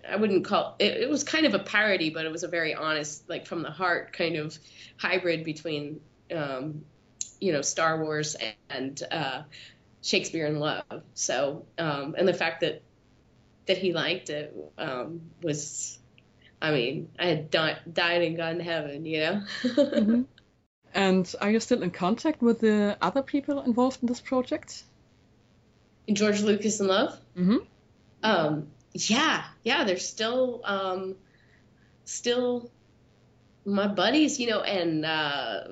I 0.08 0.17
wouldn't 0.17 0.45
call 0.45 0.75
it, 0.79 0.97
it 0.97 1.10
was 1.10 1.23
kind 1.23 1.45
of 1.45 1.53
a 1.53 1.60
parody, 1.60 2.10
but 2.10 2.25
it 2.25 2.31
was 2.31 2.43
a 2.43 2.47
very 2.47 2.73
honest, 2.73 3.27
like 3.29 3.45
from 3.47 3.63
the 3.63 3.71
heart 3.71 4.13
kind 4.13 4.36
of 4.36 4.58
hybrid 4.97 5.43
between, 5.43 5.99
um, 6.36 6.86
you 7.39 7.53
know, 7.53 7.62
Star 7.62 8.03
Wars 8.03 8.36
and 8.69 9.01
uh, 9.12 9.43
Shakespeare 10.01 10.45
in 10.45 10.60
Love. 10.60 10.84
So, 11.13 11.65
um, 11.77 12.15
and 12.17 12.27
the 12.27 12.34
fact 12.34 12.62
that 12.62 12.81
that 13.65 13.77
he 13.77 13.93
liked 13.93 14.29
it 14.29 14.55
um, 14.77 15.21
was, 15.41 15.97
I 16.62 16.71
mean, 16.71 17.10
I 17.17 17.25
had 17.25 17.49
di- 17.49 17.79
died 17.91 18.21
and 18.21 18.38
gone 18.38 18.58
to 18.58 18.63
heaven, 18.63 19.05
you 19.05 19.19
know. 19.19 19.43
mm-hmm. 19.63 20.21
And 20.95 21.31
are 21.41 21.51
you 21.51 21.60
still 21.60 21.84
in 21.84 21.91
contact 21.91 22.41
with 22.41 22.62
the 22.62 22.97
other 23.01 23.21
people 23.21 23.62
involved 23.62 23.99
in 24.01 24.08
this 24.08 24.21
project? 24.21 24.84
In 26.08 26.15
George 26.15 26.41
Lucas 26.41 26.79
in 26.79 26.88
Love? 26.88 27.19
Mm-hmm. 27.38 27.58
Um, 28.23 28.67
yeah, 28.93 29.43
yeah, 29.63 29.84
they're 29.84 29.97
still 29.97 30.62
um, 30.63 31.15
still 32.05 32.71
my 33.65 33.88
buddies, 33.88 34.39
you 34.39 34.47
know, 34.49 34.62
and 34.62 35.05
uh, 35.05 35.63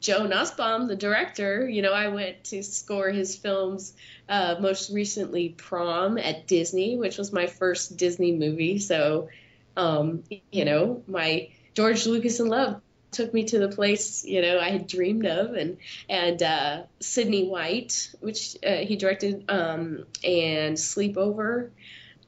Joe 0.00 0.26
Nussbaum, 0.26 0.88
the 0.88 0.96
director, 0.96 1.68
you 1.68 1.82
know, 1.82 1.92
I 1.92 2.08
went 2.08 2.42
to 2.44 2.62
score 2.64 3.10
his 3.10 3.36
films 3.36 3.92
uh, 4.28 4.56
most 4.58 4.90
recently 4.90 5.50
Prom 5.50 6.18
at 6.18 6.48
Disney, 6.48 6.96
which 6.96 7.18
was 7.18 7.32
my 7.32 7.46
first 7.46 7.96
Disney 7.96 8.32
movie. 8.32 8.80
So, 8.80 9.28
um, 9.76 10.24
you 10.50 10.64
know, 10.64 11.04
my 11.06 11.50
George 11.74 12.04
Lucas 12.06 12.40
in 12.40 12.48
Love 12.48 12.80
took 13.16 13.32
me 13.32 13.44
to 13.44 13.58
the 13.58 13.68
place 13.68 14.24
you 14.24 14.42
know 14.42 14.60
I 14.60 14.70
had 14.70 14.86
dreamed 14.86 15.26
of, 15.26 15.54
and 15.54 15.78
and 16.08 16.42
uh, 16.42 16.82
Sydney 17.00 17.48
White, 17.48 18.14
which 18.20 18.56
uh, 18.64 18.76
he 18.76 18.96
directed, 18.96 19.44
um, 19.48 20.04
and 20.22 20.76
Sleepover. 20.76 21.70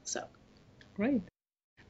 So 0.03 0.23
great. 0.95 1.21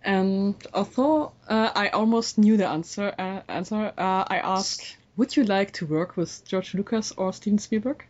And 0.03 0.55
although 0.73 1.33
uh, 1.47 1.71
I 1.75 1.89
almost 1.89 2.37
knew 2.37 2.57
the 2.57 2.67
answer, 2.67 3.13
uh, 3.17 3.41
answer 3.47 3.93
uh, 3.97 4.23
I 4.27 4.37
asked, 4.37 4.95
would 5.17 5.35
you 5.35 5.43
like 5.43 5.73
to 5.73 5.85
work 5.85 6.15
with 6.15 6.43
George 6.45 6.73
Lucas 6.73 7.11
or 7.17 7.33
Steven 7.33 7.59
Spielberg? 7.59 8.05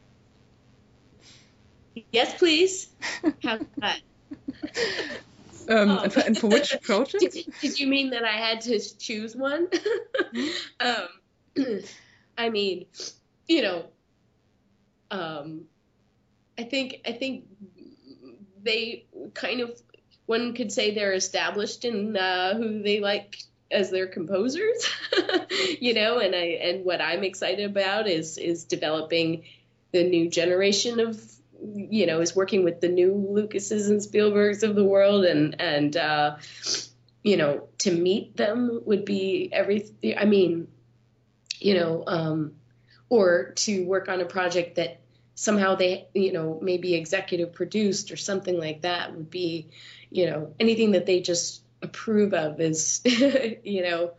Yes, 2.11 2.37
please. 2.37 2.89
How's 3.43 3.61
that? 3.77 4.01
Um, 5.69 5.91
oh. 5.91 5.99
and, 5.99 6.13
for, 6.13 6.19
and, 6.21 6.37
for, 6.37 6.47
which 6.47 6.75
project? 6.81 7.33
did, 7.33 7.45
did, 7.61 7.79
you 7.79 7.87
mean 7.87 8.09
that 8.09 8.23
I 8.23 8.31
had 8.31 8.61
to 8.61 8.79
choose 8.97 9.35
one? 9.35 9.67
um, 10.79 11.07
I 12.37 12.49
mean, 12.49 12.85
you 13.47 13.61
know, 13.61 13.85
um, 15.11 15.65
I 16.57 16.63
think 16.63 17.01
I 17.05 17.11
think 17.11 17.45
they 18.63 19.05
kind 19.33 19.61
of 19.61 19.79
one 20.25 20.53
could 20.53 20.71
say 20.71 20.93
they're 20.93 21.13
established 21.13 21.85
in 21.85 22.17
uh, 22.17 22.55
who 22.55 22.81
they 22.81 22.99
like 22.99 23.37
as 23.71 23.91
their 23.91 24.07
composers, 24.07 24.89
you 25.79 25.93
know, 25.93 26.17
and 26.19 26.35
I 26.35 26.59
and 26.61 26.85
what 26.85 27.01
I'm 27.01 27.23
excited 27.23 27.69
about 27.69 28.07
is 28.07 28.37
is 28.37 28.63
developing 28.63 29.43
the 29.91 30.03
new 30.03 30.29
generation 30.29 30.99
of 30.99 31.21
you 31.61 32.05
know 32.05 32.21
is 32.21 32.35
working 32.35 32.63
with 32.63 32.81
the 32.81 32.89
new 32.89 33.13
Lucases 33.13 33.89
and 33.89 34.01
Spielbergs 34.01 34.63
of 34.63 34.75
the 34.75 34.85
world, 34.85 35.25
and 35.25 35.59
and 35.59 35.95
uh, 35.97 36.37
you 37.23 37.37
know, 37.37 37.67
to 37.79 37.91
meet 37.91 38.37
them 38.37 38.81
would 38.85 39.05
be 39.05 39.49
everything. 39.51 40.17
I 40.17 40.25
mean, 40.25 40.67
you 41.59 41.75
know, 41.75 42.03
um, 42.07 42.53
or 43.09 43.53
to 43.57 43.85
work 43.85 44.07
on 44.07 44.21
a 44.21 44.25
project 44.25 44.75
that 44.75 45.01
somehow 45.35 45.75
they, 45.75 46.07
you 46.13 46.31
know, 46.31 46.59
maybe 46.61 46.95
executive 46.95 47.53
produced 47.53 48.11
or 48.11 48.17
something 48.17 48.57
like 48.57 48.81
that 48.81 49.15
would 49.15 49.29
be, 49.29 49.69
you 50.09 50.25
know, 50.25 50.53
anything 50.59 50.91
that 50.91 51.05
they 51.05 51.21
just 51.21 51.61
approve 51.81 52.33
of 52.33 52.59
is, 52.59 53.01
you 53.05 53.83
know, 53.83 54.11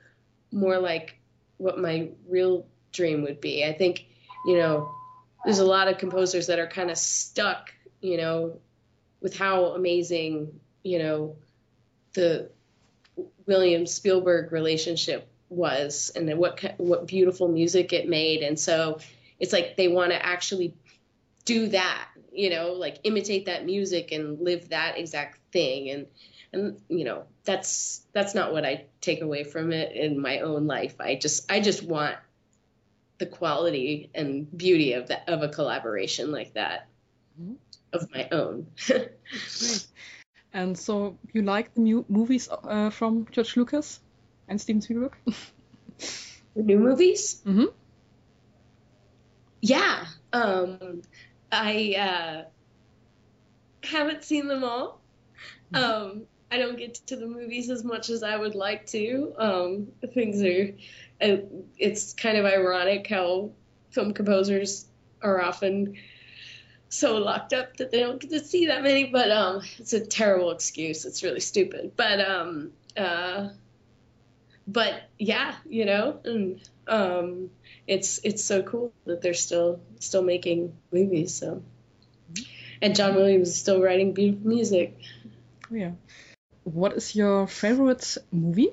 more 0.53 0.78
like 0.78 1.18
what 1.57 1.78
my 1.78 2.11
real 2.28 2.66
dream 2.93 3.22
would 3.22 3.41
be. 3.41 3.64
I 3.64 3.72
think, 3.72 4.07
you 4.47 4.57
know, 4.57 4.95
there's 5.45 5.59
a 5.59 5.64
lot 5.64 5.88
of 5.88 5.99
composers 5.99 6.49
that 6.49 6.59
are 6.59 6.66
kind 6.66 6.91
of 6.91 6.99
stuck, 6.99 7.72
you 8.01 8.16
know, 8.16 8.59
with 9.20 9.36
how 9.36 9.66
amazing, 9.66 10.61
you 10.82 10.99
know, 10.99 11.36
the 12.14 12.51
William 13.47 13.86
Spielberg 13.86 14.53
relationship 14.53 15.28
was 15.49 16.12
and 16.14 16.32
what 16.38 16.74
what 16.78 17.07
beautiful 17.07 17.49
music 17.49 17.93
it 17.93 18.09
made. 18.09 18.43
And 18.43 18.59
so 18.59 19.01
it's 19.38 19.53
like 19.53 19.76
they 19.76 19.88
want 19.88 20.12
to 20.12 20.24
actually 20.24 20.74
do 21.45 21.68
that 21.68 22.09
you 22.32 22.51
know 22.51 22.72
like 22.72 22.99
imitate 23.05 23.47
that 23.47 23.64
music 23.66 24.12
and 24.12 24.41
live 24.41 24.68
that 24.70 24.99
exact 24.99 25.38
thing. 25.53 25.91
And 25.91 26.07
and 26.53 26.80
you 26.88 27.05
know 27.05 27.24
that's 27.45 28.03
that's 28.12 28.34
not 28.34 28.53
what 28.53 28.64
I 28.64 28.86
take 29.01 29.20
away 29.20 29.45
from 29.45 29.72
it 29.72 29.95
in 29.95 30.20
my 30.20 30.41
own 30.41 30.66
life. 30.66 30.95
I 31.01 31.16
just 31.16 31.51
I 31.51 31.61
just 31.61 31.82
want 31.82 32.16
the 33.20 33.26
quality 33.26 34.10
and 34.14 34.50
beauty 34.56 34.94
of 34.94 35.06
that 35.08 35.28
of 35.28 35.42
a 35.42 35.48
collaboration 35.48 36.32
like 36.32 36.54
that 36.54 36.88
mm-hmm. 37.40 37.54
of 37.92 38.10
my 38.12 38.28
own 38.32 38.66
Great. 38.86 39.86
And 40.52 40.76
so 40.76 41.16
you 41.32 41.42
like 41.42 41.74
the 41.74 41.80
mu- 41.80 42.04
movies 42.08 42.48
uh, 42.50 42.90
from 42.90 43.26
George 43.30 43.56
Lucas 43.56 44.00
and 44.48 44.60
Steven 44.60 44.82
Spielberg? 44.82 45.16
the 46.56 46.62
new 46.62 46.78
movies? 46.78 47.40
Mm-hmm. 47.46 47.66
Yeah. 49.60 50.06
Um, 50.32 51.02
I 51.52 51.94
uh, 51.98 53.86
haven't 53.86 54.24
seen 54.24 54.48
them 54.48 54.64
all. 54.64 55.00
Mm-hmm. 55.72 55.84
Um, 55.84 56.22
I 56.50 56.58
don't 56.58 56.76
get 56.76 56.94
to 57.06 57.16
the 57.16 57.28
movies 57.28 57.70
as 57.70 57.84
much 57.84 58.10
as 58.10 58.24
I 58.24 58.36
would 58.36 58.56
like 58.56 58.86
to. 58.86 59.32
Um, 59.38 59.88
things 60.12 60.42
are, 60.42 60.74
it's 61.20 62.14
kind 62.14 62.38
of 62.38 62.44
ironic 62.44 63.06
how 63.06 63.50
film 63.90 64.14
composers 64.14 64.86
are 65.22 65.40
often 65.42 65.96
so 66.88 67.18
locked 67.18 67.52
up 67.52 67.76
that 67.76 67.90
they 67.90 68.00
don't 68.00 68.20
get 68.20 68.30
to 68.30 68.40
see 68.40 68.66
that 68.66 68.82
many. 68.82 69.06
But 69.06 69.30
um, 69.30 69.62
it's 69.78 69.92
a 69.92 70.00
terrible 70.04 70.50
excuse. 70.50 71.04
It's 71.04 71.22
really 71.22 71.40
stupid. 71.40 71.92
But 71.96 72.20
um, 72.20 72.72
uh, 72.96 73.48
but 74.66 75.02
yeah, 75.18 75.54
you 75.68 75.84
know, 75.84 76.20
and 76.24 76.60
um, 76.86 77.50
it's 77.86 78.20
it's 78.24 78.44
so 78.44 78.62
cool 78.62 78.92
that 79.04 79.22
they're 79.22 79.34
still 79.34 79.80
still 79.98 80.22
making 80.22 80.76
movies. 80.92 81.34
So, 81.34 81.62
and 82.82 82.94
John 82.94 83.14
Williams 83.14 83.48
is 83.48 83.58
still 83.58 83.80
writing 83.80 84.12
beautiful 84.12 84.48
music. 84.48 84.98
Yeah. 85.70 85.92
What 86.64 86.92
is 86.94 87.14
your 87.14 87.46
favorite 87.46 88.18
movie? 88.30 88.70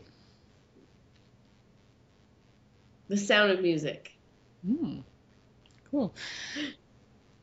The 3.08 3.18
Sound 3.18 3.52
of 3.52 3.62
Music. 3.62 4.12
Hmm. 4.66 5.00
Cool. 5.92 6.14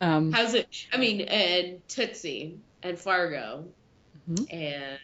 Um, 0.01 0.31
How's 0.31 0.53
it? 0.53 0.67
I 0.91 0.97
mean, 0.97 1.21
and 1.21 1.87
Tootsie 1.87 2.59
and 2.83 2.99
Fargo 2.99 3.65
mm-hmm. 4.29 4.43
and 4.55 4.99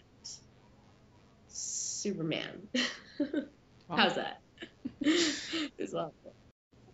Superman. 1.47 2.67
wow. 3.19 3.45
How's 3.89 4.15
that? 4.15 4.41
it's 5.01 5.93
awful. 5.93 6.33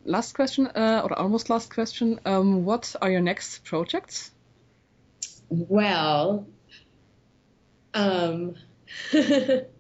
Last 0.06 0.34
question, 0.34 0.68
uh, 0.68 1.02
or 1.04 1.20
almost 1.20 1.50
last 1.50 1.74
question. 1.74 2.20
Um, 2.26 2.64
what 2.64 2.96
are 3.02 3.12
your 3.12 3.20
next 3.20 3.66
projects? 3.66 4.32
Well, 5.50 6.48
um, 7.94 8.56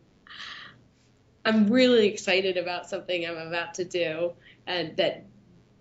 I'm 1.47 1.67
really 1.67 2.07
excited 2.07 2.57
about 2.57 2.89
something 2.89 3.25
I'm 3.25 3.37
about 3.37 3.75
to 3.75 3.85
do, 3.85 4.33
and 4.67 4.97
that, 4.97 5.25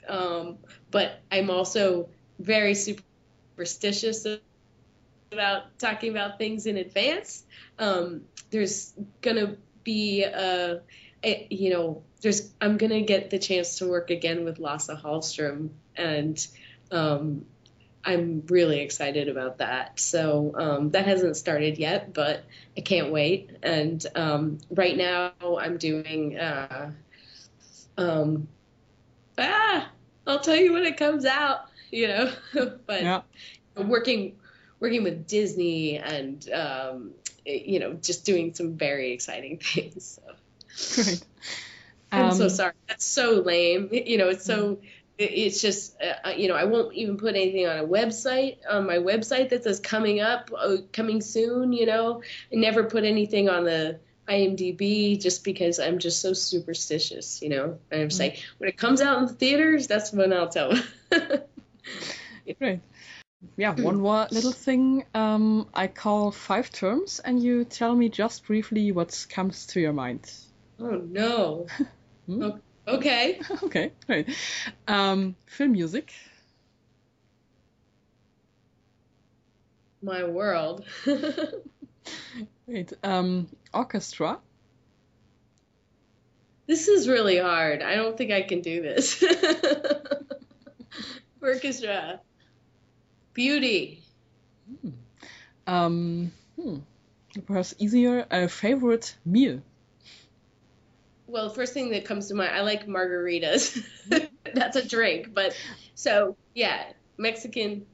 um, 0.07 0.59
but 0.93 1.21
I'm 1.33 1.51
also 1.51 2.09
very 2.39 2.77
superstitious 2.77 4.25
about 5.33 5.77
talking 5.81 6.11
about 6.11 6.39
things 6.39 6.67
in 6.67 6.77
advance. 6.77 7.45
Um, 7.81 8.23
there's 8.51 8.95
gonna 9.21 9.57
be 9.83 10.23
a, 10.23 10.83
a, 11.25 11.47
you 11.51 11.71
know, 11.71 12.05
there's 12.21 12.53
I'm 12.61 12.77
gonna 12.77 13.03
get 13.03 13.31
the 13.31 13.41
chance 13.41 13.79
to 13.79 13.89
work 13.89 14.11
again 14.11 14.45
with 14.45 14.61
Lasse 14.61 14.91
Hallström, 14.91 15.71
and 15.97 16.47
um, 16.93 17.45
I'm 18.07 18.45
really 18.49 18.81
excited 18.81 19.29
about 19.29 19.59
that. 19.59 19.99
So 19.99 20.55
um, 20.57 20.91
that 20.93 21.07
hasn't 21.07 21.37
started 21.37 21.79
yet, 21.79 22.15
but 22.15 22.45
I 22.77 22.81
can't 22.81 23.11
wait. 23.11 23.51
And 23.63 24.05
um, 24.15 24.59
right 24.71 24.97
now 24.97 25.33
I'm 25.43 25.77
doing. 25.77 26.39
Uh, 26.39 26.93
um, 27.99 28.49
ah, 29.37 29.91
I'll 30.27 30.41
tell 30.41 30.57
you 30.57 30.73
when 30.73 30.87
it 30.87 30.97
comes 30.97 31.25
out 31.25 31.69
you 31.91 32.09
know. 32.09 32.33
but 32.87 33.03
yeah. 33.03 33.23
working 33.77 34.37
working 34.81 35.03
with 35.03 35.27
Disney 35.27 35.99
and 35.99 36.49
um, 36.51 37.13
you 37.45 37.81
know 37.81 37.95
just 37.95 38.25
doing 38.25 38.55
some 38.55 38.77
very 38.77 39.13
exciting 39.13 39.59
things. 39.63 40.19
So. 40.77 41.03
Great. 41.03 41.25
I'm 42.13 42.33
so 42.33 42.45
um, 42.45 42.51
sorry. 42.51 42.73
That's 42.87 43.05
so 43.05 43.41
lame. 43.41 43.89
You 43.91 44.19
know, 44.19 44.29
it's 44.29 44.45
so. 44.45 44.79
It's 45.19 45.63
just, 45.63 45.97
uh, 46.01 46.31
you 46.31 46.49
know, 46.49 46.55
I 46.55 46.65
won't 46.65 46.95
even 46.95 47.17
put 47.17 47.37
anything 47.37 47.67
on 47.67 47.79
a 47.79 47.85
website 47.85 48.59
on 48.69 48.87
my 48.87 48.99
website 48.99 49.49
that 49.49 49.65
says 49.65 49.81
coming 49.81 50.21
up, 50.21 50.51
uh, 50.57 50.77
coming 50.93 51.23
soon. 51.23 51.73
You 51.73 51.87
know, 51.87 52.23
I 52.53 52.57
never 52.57 52.85
put 52.85 53.05
anything 53.05 53.49
on 53.49 53.65
the 53.65 53.99
IMDb 54.29 55.19
just 55.21 55.43
because 55.43 55.79
I'm 55.79 55.99
just 55.99 56.21
so 56.21 56.35
superstitious. 56.35 57.41
You 57.41 57.49
know, 57.49 57.79
I'm 57.91 57.99
mm-hmm. 57.99 58.11
saying 58.11 58.37
when 58.59 58.69
it 58.69 58.77
comes 58.77 59.01
out 59.01 59.19
in 59.19 59.27
the 59.27 59.33
theaters, 59.33 59.87
that's 59.87 60.13
when 60.13 60.33
I'll 60.33 60.49
tell. 60.49 60.75
Right. 62.61 62.81
Yeah, 63.57 63.75
one 63.75 64.01
more 64.01 64.27
little 64.31 64.53
thing. 64.53 65.05
Um, 65.15 65.69
I 65.75 65.89
call 65.89 66.31
five 66.31 66.71
terms, 66.71 67.21
and 67.21 67.43
you 67.43 67.65
tell 67.65 67.95
me 67.95 68.09
just 68.09 68.47
briefly 68.47 68.93
what 68.93 69.27
comes 69.31 69.67
to 69.69 69.81
your 69.81 69.93
mind. 69.93 70.31
Oh 70.79 71.03
no. 71.07 71.67
hmm? 72.27 72.51
Okay. 72.87 73.41
okay, 73.65 73.93
great. 74.07 74.29
Um, 74.87 75.35
film 75.47 75.73
music. 75.73 76.13
My 80.03 80.25
world. 80.25 80.85
Great. 82.67 82.93
Um, 83.03 83.49
orchestra. 83.73 84.39
This 86.67 86.89
is 86.89 87.09
really 87.09 87.39
hard. 87.39 87.83
I 87.83 87.95
don't 87.95 88.17
think 88.17 88.31
I 88.31 88.43
can 88.43 88.61
do 88.61 88.83
this. 88.83 89.23
orchestra. 91.43 92.21
Beauty. 93.35 94.03
Hmm. 94.81 94.91
Um, 95.67 96.33
hmm. 96.61 96.79
Perhaps 97.47 97.75
easier. 97.79 98.27
A 98.31 98.49
favorite 98.49 99.17
meal. 99.25 99.63
Well, 101.27 101.51
first 101.51 101.75
thing 101.75 101.91
that 101.91 102.05
comes 102.05 102.29
to 102.29 102.35
mind, 102.35 102.55
I 102.55 102.61
like 102.61 102.87
margaritas. 102.87 103.83
That's 104.55 104.77
a 104.77 104.87
drink, 104.87 105.35
but 105.35 105.57
so 105.95 106.37
yeah, 106.55 106.85
Mexican 107.19 107.87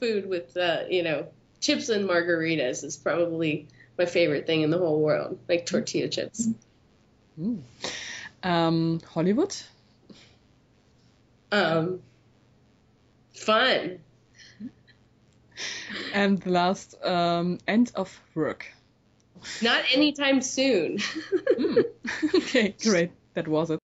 food 0.00 0.26
with 0.26 0.56
uh, 0.56 0.84
you 0.88 1.02
know 1.02 1.28
chips 1.60 1.88
and 1.90 2.08
margaritas 2.08 2.82
is 2.84 2.96
probably 2.96 3.68
my 3.98 4.06
favorite 4.06 4.46
thing 4.46 4.62
in 4.62 4.70
the 4.70 4.78
whole 4.78 5.00
world, 5.00 5.38
like 5.48 5.66
tortilla 5.66 6.08
chips. 6.08 6.48
Mm. 7.38 7.60
Um, 8.42 9.00
Hollywood. 9.12 9.54
Um, 11.52 12.00
Fun. 13.34 14.00
And 16.12 16.40
the 16.40 16.50
last, 16.50 16.94
um, 17.04 17.58
end 17.66 17.92
of 17.94 18.20
work. 18.34 18.66
Not 19.62 19.84
anytime 19.92 20.40
soon. 20.42 20.98
mm. 20.98 21.84
Okay, 22.34 22.74
great. 22.82 23.12
That 23.34 23.48
was 23.48 23.70
it. 23.70 23.79